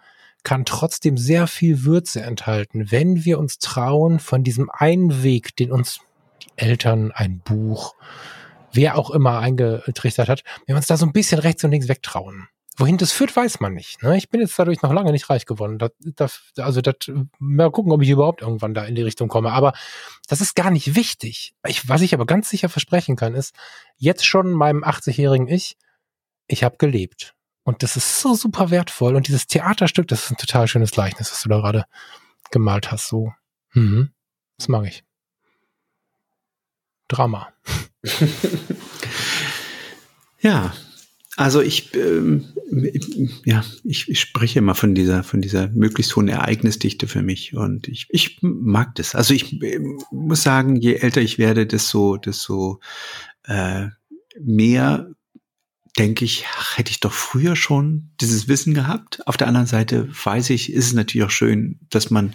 [0.44, 5.72] kann trotzdem sehr viel Würze enthalten, wenn wir uns trauen, von diesem einen Weg, den
[5.72, 6.00] uns
[6.44, 7.96] die Eltern, ein Buch,
[8.72, 11.88] wer auch immer eingetrichtert hat, wenn wir uns da so ein bisschen rechts und links
[11.88, 12.48] wegtrauen
[12.78, 14.04] Wohin das führt, weiß man nicht.
[14.04, 14.18] Ne?
[14.18, 15.78] Ich bin jetzt dadurch noch lange nicht reich geworden.
[15.78, 16.96] Das, das, also das,
[17.40, 19.54] mal gucken, ob ich überhaupt irgendwann da in die Richtung komme.
[19.54, 19.72] Aber
[20.28, 21.54] das ist gar nicht wichtig.
[21.66, 23.56] Ich, was ich aber ganz sicher versprechen kann, ist,
[23.96, 25.78] jetzt schon meinem 80-jährigen Ich,
[26.48, 27.34] ich habe gelebt.
[27.64, 29.16] Und das ist so super wertvoll.
[29.16, 31.86] Und dieses Theaterstück, das ist ein total schönes Gleichnis, was du da gerade
[32.52, 33.08] gemalt hast.
[33.08, 33.32] So,
[33.74, 34.12] mhm.
[34.58, 35.06] das mag ich.
[37.08, 37.54] Drama.
[40.40, 40.74] ja,
[41.36, 42.46] also ich, ähm,
[43.44, 47.88] ja, ich, ich spreche immer von dieser, von dieser möglichst hohen Ereignisdichte für mich und
[47.88, 49.16] ich, ich mag das.
[49.16, 49.80] Also ich äh,
[50.12, 52.80] muss sagen, je älter ich werde, desto, desto
[53.44, 53.88] äh,
[54.40, 55.12] mehr
[55.98, 59.26] denke ich, ach, hätte ich doch früher schon dieses Wissen gehabt.
[59.28, 62.34] Auf der anderen Seite weiß ich, ist es natürlich auch schön, dass man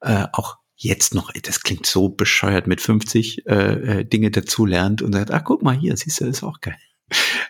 [0.00, 5.02] äh, auch jetzt noch, das klingt so bescheuert mit 50 äh, äh, Dinge dazu lernt
[5.02, 6.78] und sagt, ach guck mal hier, siehst du, ist auch geil.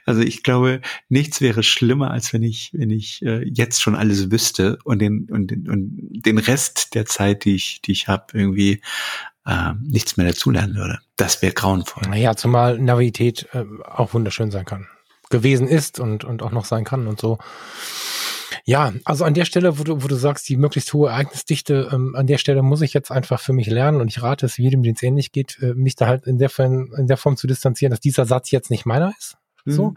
[0.08, 0.80] Also ich glaube,
[1.10, 5.28] nichts wäre schlimmer, als wenn ich, wenn ich äh, jetzt schon alles wüsste und den,
[5.30, 8.80] und den, und den Rest der Zeit, die ich, die ich habe, irgendwie
[9.44, 11.00] äh, nichts mehr dazulernen würde.
[11.16, 12.04] Das wäre grauenvoll.
[12.08, 14.86] Naja, zumal Navität äh, auch wunderschön sein kann.
[15.28, 17.36] Gewesen ist und, und auch noch sein kann und so.
[18.64, 22.14] Ja, also an der Stelle, wo du, wo du sagst, die möglichst hohe Ereignisdichte, ähm,
[22.16, 24.82] an der Stelle muss ich jetzt einfach für mich lernen und ich rate es jedem,
[24.82, 27.90] dem es ähnlich geht, äh, mich da halt in der, in der Form zu distanzieren,
[27.90, 29.37] dass dieser Satz jetzt nicht meiner ist,
[29.68, 29.72] Mhm.
[29.72, 29.94] So.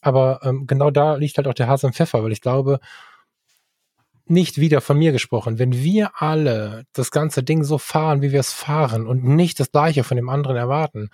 [0.00, 2.78] Aber ähm, genau da liegt halt auch der Hase im Pfeffer, weil ich glaube,
[4.26, 8.40] nicht wieder von mir gesprochen, wenn wir alle das ganze Ding so fahren, wie wir
[8.40, 11.10] es fahren und nicht das Gleiche von dem anderen erwarten,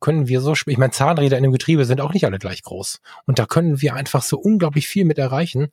[0.00, 3.00] können wir so, ich meine, Zahnräder in dem Getriebe sind auch nicht alle gleich groß.
[3.26, 5.68] Und da können wir einfach so unglaublich viel mit erreichen,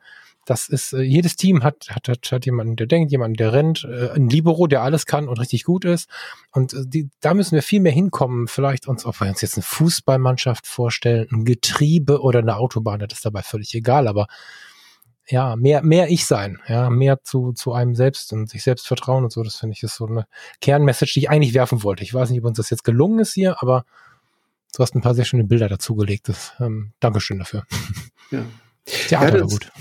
[0.48, 3.84] das ist, äh, jedes Team hat, hat, hat, hat jemanden, der denkt, jemanden, der rennt,
[3.84, 6.10] äh, ein Libero, der alles kann und richtig gut ist.
[6.52, 8.48] Und äh, die, da müssen wir viel mehr hinkommen.
[8.48, 13.14] Vielleicht uns, ob wir uns jetzt eine Fußballmannschaft vorstellen, ein Getriebe oder eine Autobahn, das
[13.14, 14.28] ist dabei völlig egal, aber
[15.30, 19.26] ja, mehr, mehr ich sein, ja, mehr zu, zu einem selbst und sich selbst vertrauen
[19.26, 20.26] und so, das finde ich ist so eine
[20.62, 22.04] Kernmessage, die ich eigentlich werfen wollte.
[22.04, 23.84] Ich weiß nicht, ob uns das jetzt gelungen ist hier, aber
[24.74, 26.30] du hast ein paar sehr schöne Bilder dazugelegt.
[26.30, 27.66] Das, ähm, Dankeschön dafür.
[28.32, 28.46] Ja.
[28.86, 29.72] Theater ja, das, war gut.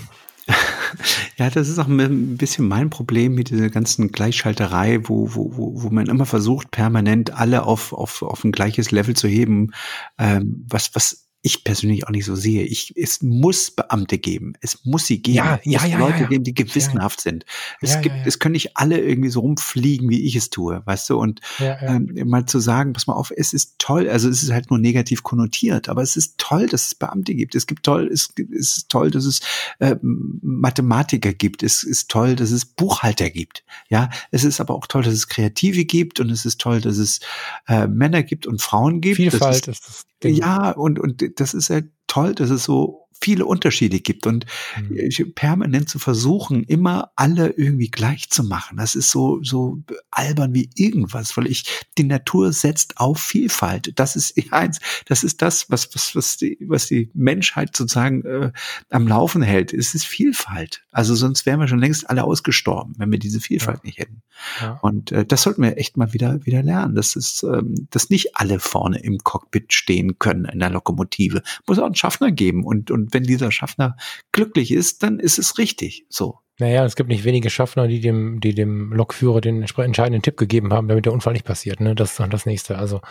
[1.39, 5.83] Ja, das ist auch ein bisschen mein Problem mit dieser ganzen Gleichschalterei, wo, wo, wo,
[5.83, 9.71] wo man immer versucht, permanent alle auf, auf, auf ein gleiches Level zu heben,
[10.17, 12.63] ähm, was, was ich persönlich auch nicht so sehe.
[12.63, 14.53] Ich, es muss Beamte geben.
[14.61, 15.37] Es muss sie geben.
[15.37, 17.45] Ja, ja, ja, Leute ja, geben, die gewissenhaft sind.
[17.81, 21.17] Es gibt, es können nicht alle irgendwie so rumfliegen, wie ich es tue, weißt du?
[21.17, 24.09] Und ähm, mal zu sagen, pass mal auf, es ist toll.
[24.09, 27.55] Also es ist halt nur negativ konnotiert, aber es ist toll, dass es Beamte gibt.
[27.55, 29.39] Es gibt toll, es, es ist toll, dass es
[29.79, 31.63] äh, Mathematiker gibt.
[31.63, 33.63] Es ist toll, dass es Buchhalter gibt.
[33.89, 36.97] Ja, es ist aber auch toll, dass es Kreative gibt und es ist toll, dass
[36.97, 37.21] es
[37.67, 39.15] äh, Männer gibt und Frauen gibt.
[39.15, 40.07] Vielfalt ist, ist das.
[40.23, 40.35] Ding.
[40.35, 44.45] Ja, und und das ist ja toll, dass es so viele Unterschiede gibt und
[44.77, 45.33] mhm.
[45.33, 48.77] permanent zu versuchen, immer alle irgendwie gleich zu machen.
[48.77, 49.79] Das ist so, so
[50.11, 51.65] albern wie irgendwas, weil ich,
[51.97, 53.93] die Natur setzt auf Vielfalt.
[53.95, 58.51] Das ist eins, das ist das, was, was, was die, was die Menschheit sozusagen äh,
[58.89, 59.73] am Laufen hält.
[59.73, 60.83] Es ist Vielfalt.
[60.91, 63.83] Also sonst wären wir schon längst alle ausgestorben, wenn wir diese Vielfalt ja.
[63.85, 64.21] nicht hätten.
[64.61, 64.79] Ja.
[64.81, 66.95] Und äh, das sollten wir echt mal wieder, wieder lernen.
[66.95, 71.41] Das ist, ähm, dass nicht alle vorne im Cockpit stehen können in der Lokomotive.
[71.67, 73.95] Muss auch einen Schaffner geben und, und wenn dieser Schaffner
[74.31, 76.39] glücklich ist, dann ist es richtig so.
[76.59, 80.73] Naja, es gibt nicht wenige Schaffner, die dem, die dem Lokführer den entscheidenden Tipp gegeben
[80.73, 81.79] haben, damit der Unfall nicht passiert.
[81.79, 81.93] Ne?
[81.93, 82.79] Das ist dann das nächste.
[82.79, 83.01] Also,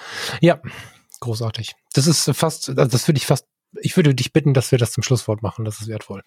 [0.41, 0.61] ja,
[1.21, 1.75] großartig.
[1.95, 3.47] Das ist fast, also das würde ich fast,
[3.81, 5.65] ich würde dich bitten, dass wir das zum Schlusswort machen.
[5.65, 6.23] Das ist wertvoll.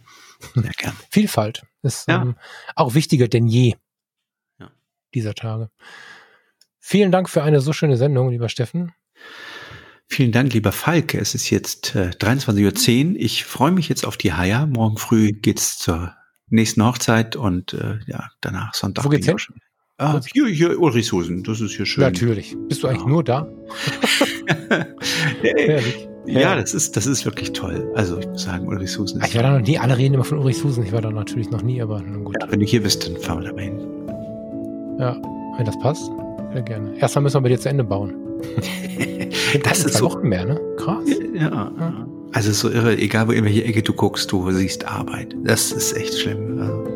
[0.56, 0.96] Sehr gern.
[1.10, 2.22] Vielfalt ist ja.
[2.22, 2.36] ähm,
[2.76, 3.76] auch wichtiger denn je
[4.58, 4.72] ja.
[5.14, 5.70] dieser Tage.
[6.80, 8.94] Vielen Dank für eine so schöne Sendung, lieber Steffen.
[10.12, 11.14] Vielen Dank, lieber Falk.
[11.14, 13.16] Es ist jetzt äh, 23.10 Uhr.
[13.20, 14.66] Ich freue mich jetzt auf die Haier.
[14.66, 16.16] Morgen früh geht's zur
[16.50, 19.06] nächsten Hochzeit und äh, ja, danach Sonntag.
[19.06, 19.38] Wo geht's hin?
[20.00, 21.44] Ah, hier, hier Ulrichshusen.
[21.44, 22.04] Das ist hier schön.
[22.04, 22.56] Natürlich.
[22.68, 23.10] Bist du eigentlich ja.
[23.10, 23.48] nur da?
[26.26, 27.92] ja, das ist, das ist wirklich toll.
[27.96, 29.28] Also ich muss sagen, Ulrichshusen ist.
[29.28, 30.86] Ich war da noch nie, alle reden immer von Ulrichshusen.
[30.86, 32.36] Ich war da natürlich noch nie, aber nun gut.
[32.42, 33.80] Ja, wenn du hier bist, dann fahren wir da mal hin.
[35.00, 35.22] Ja,
[35.58, 36.10] wenn das passt,
[36.52, 36.98] sehr gerne.
[36.98, 38.29] Erstmal müssen wir bei dir zu Ende bauen.
[39.64, 40.60] das ist so Wochen mehr, ne?
[40.78, 41.06] Krass.
[41.34, 41.72] Ja.
[41.80, 42.08] ja.
[42.32, 45.36] Also so irre, egal wo in welche Ecke du guckst, du siehst Arbeit.
[45.44, 46.60] Das ist echt schlimm.
[46.60, 46.90] Also,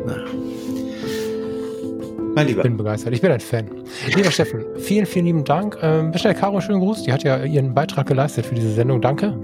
[2.34, 2.58] mein Lieber.
[2.60, 3.14] Ich bin begeistert.
[3.14, 3.70] Ich bin ein Fan.
[4.14, 5.78] Lieber Steffen, vielen, vielen lieben Dank.
[5.82, 7.04] Ähm, bestell Caro schönen Gruß.
[7.04, 9.00] Die hat ja ihren Beitrag geleistet für diese Sendung.
[9.00, 9.38] Danke.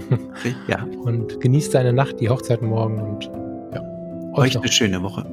[0.66, 0.84] Ja.
[1.04, 3.30] Und genießt deine Nacht, die Hochzeit morgen und
[3.74, 3.82] ja.
[4.34, 5.24] Euch, euch eine schöne Woche.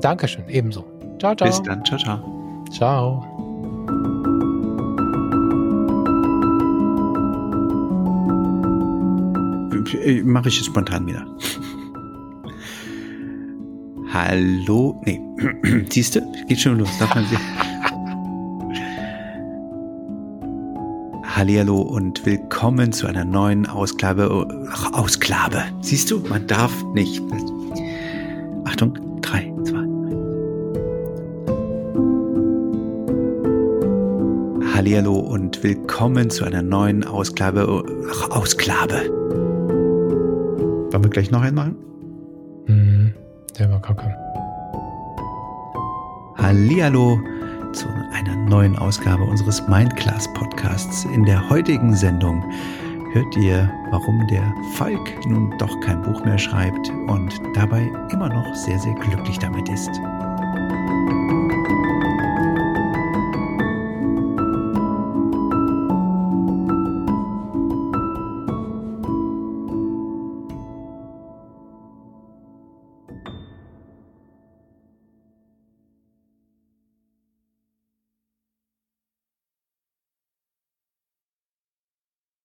[0.00, 0.44] Dankeschön.
[0.48, 0.84] Ebenso.
[1.18, 1.48] Ciao, ciao.
[1.48, 1.84] Bis dann.
[1.84, 2.64] Ciao, ciao.
[2.70, 3.35] Ciao.
[10.24, 11.26] Mache ich es spontan wieder.
[14.12, 15.20] Hallo, nee,
[15.90, 17.24] siehst du, geht schon los, darf man.
[21.36, 24.48] Hallihallo und willkommen zu einer neuen Ausgabe.
[24.72, 25.64] Ach, Ausgabe.
[25.82, 27.20] Siehst du, man darf nicht.
[28.64, 29.84] Achtung, drei, zwei.
[34.72, 37.84] Hallihallo und willkommen zu einer neuen Ausgabe.
[38.10, 39.45] Ach, Ausgabe.
[40.96, 41.76] Wollen wir gleich noch einen machen?
[42.64, 43.12] Hm,
[43.58, 44.16] der war kacke.
[46.38, 47.20] Hallihallo
[47.74, 51.04] zu einer neuen Ausgabe unseres Mindclass Podcasts.
[51.12, 52.42] In der heutigen Sendung
[53.12, 58.54] hört ihr, warum der Falk nun doch kein Buch mehr schreibt und dabei immer noch
[58.54, 59.90] sehr, sehr glücklich damit ist.